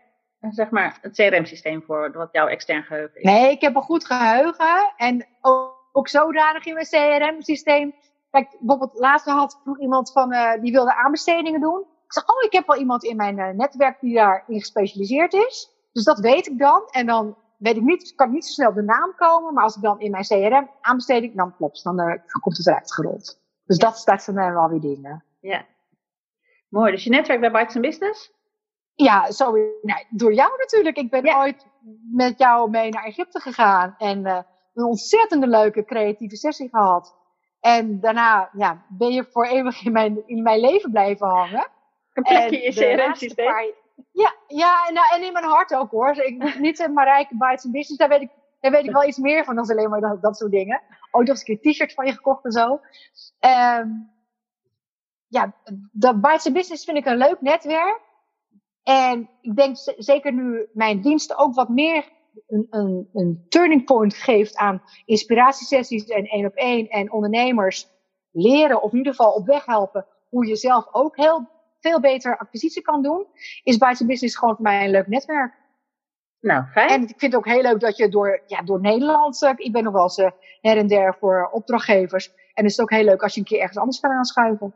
zeg 0.51 0.71
maar 0.71 0.99
het 1.01 1.15
CRM-systeem 1.15 1.83
voor, 1.83 2.13
wat 2.13 2.29
jouw 2.33 2.47
extern 2.47 2.83
geheugen 2.83 3.17
is? 3.17 3.23
Nee, 3.23 3.51
ik 3.51 3.61
heb 3.61 3.75
een 3.75 3.83
goed 3.83 4.07
geheugen 4.07 4.93
en 4.97 5.27
ook, 5.41 5.89
ook 5.93 6.09
zodanig 6.09 6.65
in 6.65 6.75
mijn 6.75 6.87
CRM-systeem. 6.87 7.95
Kijk, 8.31 8.57
bijvoorbeeld 8.61 8.99
laatst 8.99 9.27
had 9.27 9.61
vroeg 9.63 9.81
iemand 9.81 10.13
van 10.13 10.33
uh, 10.33 10.53
die 10.61 10.73
wilde 10.73 10.95
aanbestedingen 10.95 11.61
doen. 11.61 11.85
Ik 12.05 12.13
zeg, 12.13 12.29
oh, 12.29 12.43
ik 12.43 12.53
heb 12.53 12.67
wel 12.67 12.77
iemand 12.77 13.05
in 13.05 13.17
mijn 13.17 13.39
uh, 13.39 13.49
netwerk 13.49 14.01
die 14.01 14.15
daarin 14.15 14.59
gespecialiseerd 14.59 15.33
is. 15.33 15.71
Dus 15.93 16.05
dat 16.05 16.19
weet 16.19 16.47
ik 16.47 16.59
dan. 16.59 16.83
En 16.91 17.07
dan 17.07 17.37
weet 17.59 17.77
ik 17.77 17.83
niet, 17.83 18.15
kan 18.15 18.31
niet 18.31 18.47
zo 18.47 18.53
snel 18.53 18.73
de 18.73 18.83
naam 18.83 19.15
komen. 19.17 19.55
Maar 19.55 19.65
als 19.65 19.77
ik 19.77 19.83
dan 19.83 20.01
in 20.01 20.11
mijn 20.11 20.25
CRM 20.25 20.71
aanbesteding, 20.81 21.37
dan 21.37 21.57
klopt, 21.57 21.85
dan 21.85 22.01
uh, 22.01 22.15
komt 22.41 22.57
het 22.57 22.67
eruit 22.67 22.95
gerold. 22.95 23.41
Dus 23.65 23.77
ja. 23.77 23.89
dat, 23.89 24.03
dat 24.05 24.23
zijn 24.23 24.37
dan 24.37 24.53
wel 24.53 24.69
weer 24.69 24.81
dingen. 24.81 25.25
Ja. 25.41 25.67
Mooi. 26.69 26.93
Dus 26.93 27.05
je 27.05 27.11
netwerk 27.11 27.41
bij 27.41 27.51
Bites 27.51 27.81
Business? 27.81 28.33
Ja, 28.95 29.31
zo, 29.31 29.53
nou, 29.83 30.05
door 30.11 30.35
jou 30.35 30.51
natuurlijk. 30.59 30.97
Ik 30.97 31.11
ben 31.11 31.25
ja. 31.25 31.39
ooit 31.39 31.67
met 32.13 32.39
jou 32.39 32.71
mee 32.71 32.91
naar 32.91 33.05
Egypte 33.05 33.41
gegaan. 33.41 33.95
En 33.99 34.27
uh, 34.27 34.39
een 34.75 34.85
ontzettende 34.85 35.47
leuke 35.47 35.85
creatieve 35.85 36.37
sessie 36.37 36.69
gehad. 36.69 37.17
En 37.61 38.01
daarna 38.01 38.51
ja, 38.53 38.85
ben 38.89 39.13
je 39.13 39.25
voor 39.31 39.47
eeuwig 39.47 39.85
in 39.85 39.93
mijn, 39.93 40.27
in 40.27 40.43
mijn 40.43 40.61
leven 40.61 40.91
blijven 40.91 41.27
hangen. 41.27 41.67
Een 42.15 42.23
plekje 42.23 42.63
in 42.63 42.73
je 42.73 42.97
CRM-systeem. 42.97 43.75
Ja, 44.13 44.35
ja 44.47 44.87
en, 44.89 44.97
en 45.13 45.27
in 45.27 45.33
mijn 45.33 45.45
hart 45.45 45.75
ook 45.75 45.91
hoor. 45.91 46.17
Ik 46.17 46.39
moet 46.39 46.59
niet 46.59 46.77
zeg 46.77 46.89
maar 46.89 47.07
rijke 47.07 47.37
bites 47.37 47.71
business. 47.71 47.97
Daar 47.97 48.09
weet, 48.09 48.21
ik, 48.21 48.31
daar 48.61 48.71
weet 48.71 48.85
ik 48.85 48.93
wel 48.93 49.05
iets 49.05 49.19
meer 49.19 49.45
van 49.45 49.55
dan 49.55 49.71
alleen 49.71 49.91
maar 49.91 50.01
dat, 50.01 50.23
dat 50.23 50.37
soort 50.37 50.51
dingen. 50.51 50.83
Ook 51.11 51.21
nog 51.21 51.31
eens 51.31 51.49
een 51.49 51.59
keer 51.61 51.73
t-shirts 51.73 51.95
van 51.95 52.07
je 52.07 52.13
gekocht 52.13 52.45
en 52.45 52.53
zo. 52.53 52.81
Um, 53.41 54.13
ja, 55.27 55.55
dat 55.93 56.21
bites 56.21 56.53
business 56.53 56.85
vind 56.85 56.97
ik 56.97 57.07
een 57.07 57.17
leuk 57.17 57.41
netwerk. 57.41 58.01
En 58.83 59.31
ik 59.41 59.57
denk 59.57 59.77
zeker 59.97 60.33
nu 60.33 60.69
mijn 60.73 61.01
diensten 61.01 61.39
ook 61.39 61.55
wat 61.55 61.69
meer 61.69 62.13
een, 62.47 62.67
een, 62.71 63.09
een 63.13 63.47
turning 63.49 63.85
point 63.85 64.15
geeft 64.15 64.57
aan 64.57 64.83
inspiratiesessies 65.05 66.05
en 66.05 66.25
één 66.25 66.47
op 66.47 66.55
één 66.55 66.89
en 66.89 67.13
ondernemers 67.13 67.89
leren 68.31 68.83
of 68.83 68.93
in 68.93 68.99
ieder 68.99 69.15
geval 69.15 69.33
op 69.33 69.47
weg 69.47 69.67
helpen 69.67 70.07
hoe 70.29 70.47
je 70.47 70.57
zelf 70.57 70.89
ook 70.93 71.17
heel 71.17 71.49
veel 71.89 72.01
beter 72.01 72.37
acquisitie 72.39 72.83
kan 72.83 73.03
doen, 73.03 73.27
is 73.63 73.77
Bites 73.77 74.07
Business 74.07 74.37
gewoon 74.37 74.55
voor 74.55 74.65
mij 74.65 74.85
een 74.85 74.91
leuk 74.91 75.07
netwerk. 75.07 75.55
Nou, 76.41 76.65
fijn. 76.65 76.89
En 76.89 77.03
ik 77.03 77.19
vind 77.19 77.33
het 77.33 77.35
ook 77.35 77.49
heel 77.49 77.63
leuk 77.63 77.81
dat 77.81 77.97
je 77.97 78.09
door, 78.09 78.43
ja, 78.47 78.63
door 78.63 78.81
Nederland, 78.81 79.43
uh, 79.43 79.51
ik 79.57 79.73
ben 79.73 79.85
nog 79.85 79.93
wel 79.93 80.03
eens 80.03 80.19
uh, 80.19 80.31
her 80.61 80.77
en 80.77 80.87
der 80.87 81.17
voor 81.21 81.49
opdrachtgevers. 81.53 82.29
En 82.29 82.65
het 82.65 82.73
is 82.73 82.81
ook 82.81 82.91
heel 82.91 83.05
leuk 83.05 83.23
als 83.23 83.35
je 83.35 83.41
een 83.41 83.47
keer 83.47 83.61
ergens 83.61 83.79
anders 83.79 84.01
kan 84.01 84.11
aanschuiven. 84.11 84.75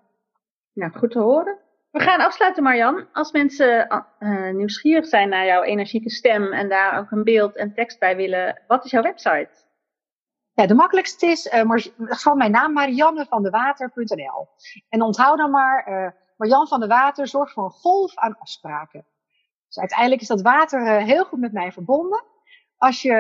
Nou, 0.73 0.93
goed 0.93 1.11
te 1.11 1.19
horen. 1.19 1.59
We 1.91 2.01
gaan 2.01 2.21
afsluiten, 2.21 2.63
Marjan. 2.63 3.07
Als 3.13 3.33
mensen 3.33 4.05
uh, 4.19 4.51
nieuwsgierig 4.51 5.07
zijn 5.07 5.29
naar 5.29 5.47
jouw 5.47 5.63
energieke 5.63 6.11
stem 6.11 6.53
en 6.53 6.69
daar 6.69 6.99
ook 6.99 7.11
een 7.11 7.25
beeld 7.25 7.57
en 7.57 7.75
tekst 7.75 7.99
bij 7.99 8.17
willen, 8.17 8.63
wat 8.67 8.85
is 8.85 8.91
jouw 8.91 9.03
website? 9.03 9.51
Ja, 10.53 10.67
de 10.67 10.75
makkelijkste 10.75 11.27
is 11.27 11.47
uh, 11.47 11.77
van 11.97 12.37
mijn 12.37 12.51
naam 12.51 12.73
mariannevandewater.nl. 12.73 14.49
En 14.89 15.03
onthoud 15.03 15.39
dan 15.39 15.51
maar, 15.51 15.89
uh, 15.89 16.11
Marjan 16.39 16.69
van 16.69 16.81
de 16.81 16.87
Water 16.87 17.27
zorgt 17.27 17.53
voor 17.53 17.65
een 17.65 17.71
golf 17.71 18.17
aan 18.17 18.39
afspraken. 18.39 19.07
Dus 19.67 19.79
uiteindelijk 19.79 20.21
is 20.21 20.27
dat 20.27 20.43
water 20.43 20.81
uh, 20.81 21.05
heel 21.05 21.25
goed 21.25 21.41
met 21.41 21.53
mij 21.53 21.73
verbonden. 21.73 22.25
Als 22.77 23.03
je 23.03 23.13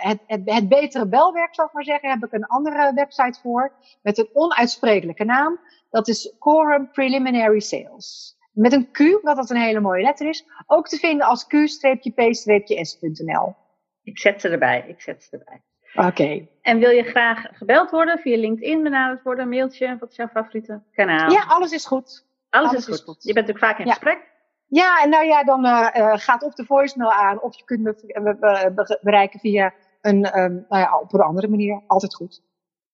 het, 0.00 0.20
het, 0.26 0.40
het 0.44 0.68
betere 0.68 1.08
belwerk, 1.08 1.54
zou 1.54 1.68
ik 1.68 1.74
maar 1.74 1.84
zeggen, 1.84 2.10
heb 2.10 2.24
ik 2.24 2.32
een 2.32 2.46
andere 2.46 2.92
website 2.94 3.40
voor. 3.40 3.72
Met 4.02 4.18
een 4.18 4.28
onuitsprekelijke 4.32 5.24
naam. 5.24 5.60
Dat 5.90 6.08
is 6.08 6.34
Quorum 6.38 6.90
Preliminary 6.90 7.60
Sales. 7.60 8.36
Met 8.52 8.72
een 8.72 8.90
Q, 8.90 8.98
wat 9.22 9.36
dat 9.36 9.50
een 9.50 9.56
hele 9.56 9.80
mooie 9.80 10.02
letter 10.02 10.28
is. 10.28 10.44
Ook 10.66 10.88
te 10.88 10.96
vinden 10.96 11.26
als 11.26 11.46
q-p-s.nl. 11.46 13.54
Ik 14.02 14.18
zet 14.18 14.40
ze 14.40 14.48
erbij, 14.48 14.84
ik 14.88 15.00
zet 15.00 15.22
ze 15.22 15.38
erbij. 15.38 15.62
Oké. 16.06 16.46
En 16.62 16.78
wil 16.78 16.90
je 16.90 17.02
graag 17.02 17.46
gebeld 17.52 17.90
worden, 17.90 18.18
via 18.18 18.36
LinkedIn 18.36 18.82
benaderd 18.82 19.22
worden, 19.22 19.44
een 19.44 19.50
mailtje? 19.50 19.96
Wat 19.98 20.10
is 20.10 20.16
jouw 20.16 20.28
favoriete 20.28 20.82
kanaal? 20.92 21.30
Ja, 21.30 21.44
alles 21.48 21.72
is 21.72 21.86
goed. 21.86 22.24
Alles, 22.54 22.88
is, 22.88 23.00
goed. 23.00 23.22
Je 23.22 23.32
bent 23.32 23.46
natuurlijk 23.46 23.72
vaak 23.74 23.78
in 23.78 23.92
gesprek. 23.92 24.32
Ja, 24.66 25.02
en 25.02 25.10
nou 25.10 25.24
ja, 25.24 25.44
dan 25.44 25.64
uh, 25.64 26.16
gaat 26.16 26.42
of 26.42 26.54
de 26.54 26.64
voicemail 26.64 27.12
aan, 27.12 27.40
of 27.40 27.56
je 27.56 27.64
kunt 27.64 27.82
me 27.82 28.98
bereiken 29.02 29.40
via 29.40 29.74
een, 30.00 30.38
um, 30.38 30.64
nou 30.68 30.82
ja, 30.82 30.98
op 30.98 31.12
een 31.12 31.20
andere 31.20 31.48
manier. 31.48 31.82
Altijd 31.86 32.14
goed. 32.14 32.42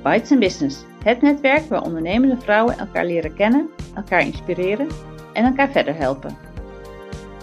Bites 0.02 0.38
Business, 0.38 0.84
het 1.04 1.22
netwerk 1.22 1.68
waar 1.68 1.82
ondernemende 1.82 2.40
vrouwen 2.40 2.78
elkaar 2.78 3.04
leren 3.04 3.34
kennen, 3.34 3.68
elkaar 3.94 4.20
inspireren 4.20 4.88
en 5.32 5.44
elkaar 5.44 5.70
verder 5.70 5.96
helpen. 5.96 6.36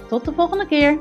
Tot 0.08 0.26
de 0.26 0.34
volgende 0.34 0.68
keer! 0.68 1.00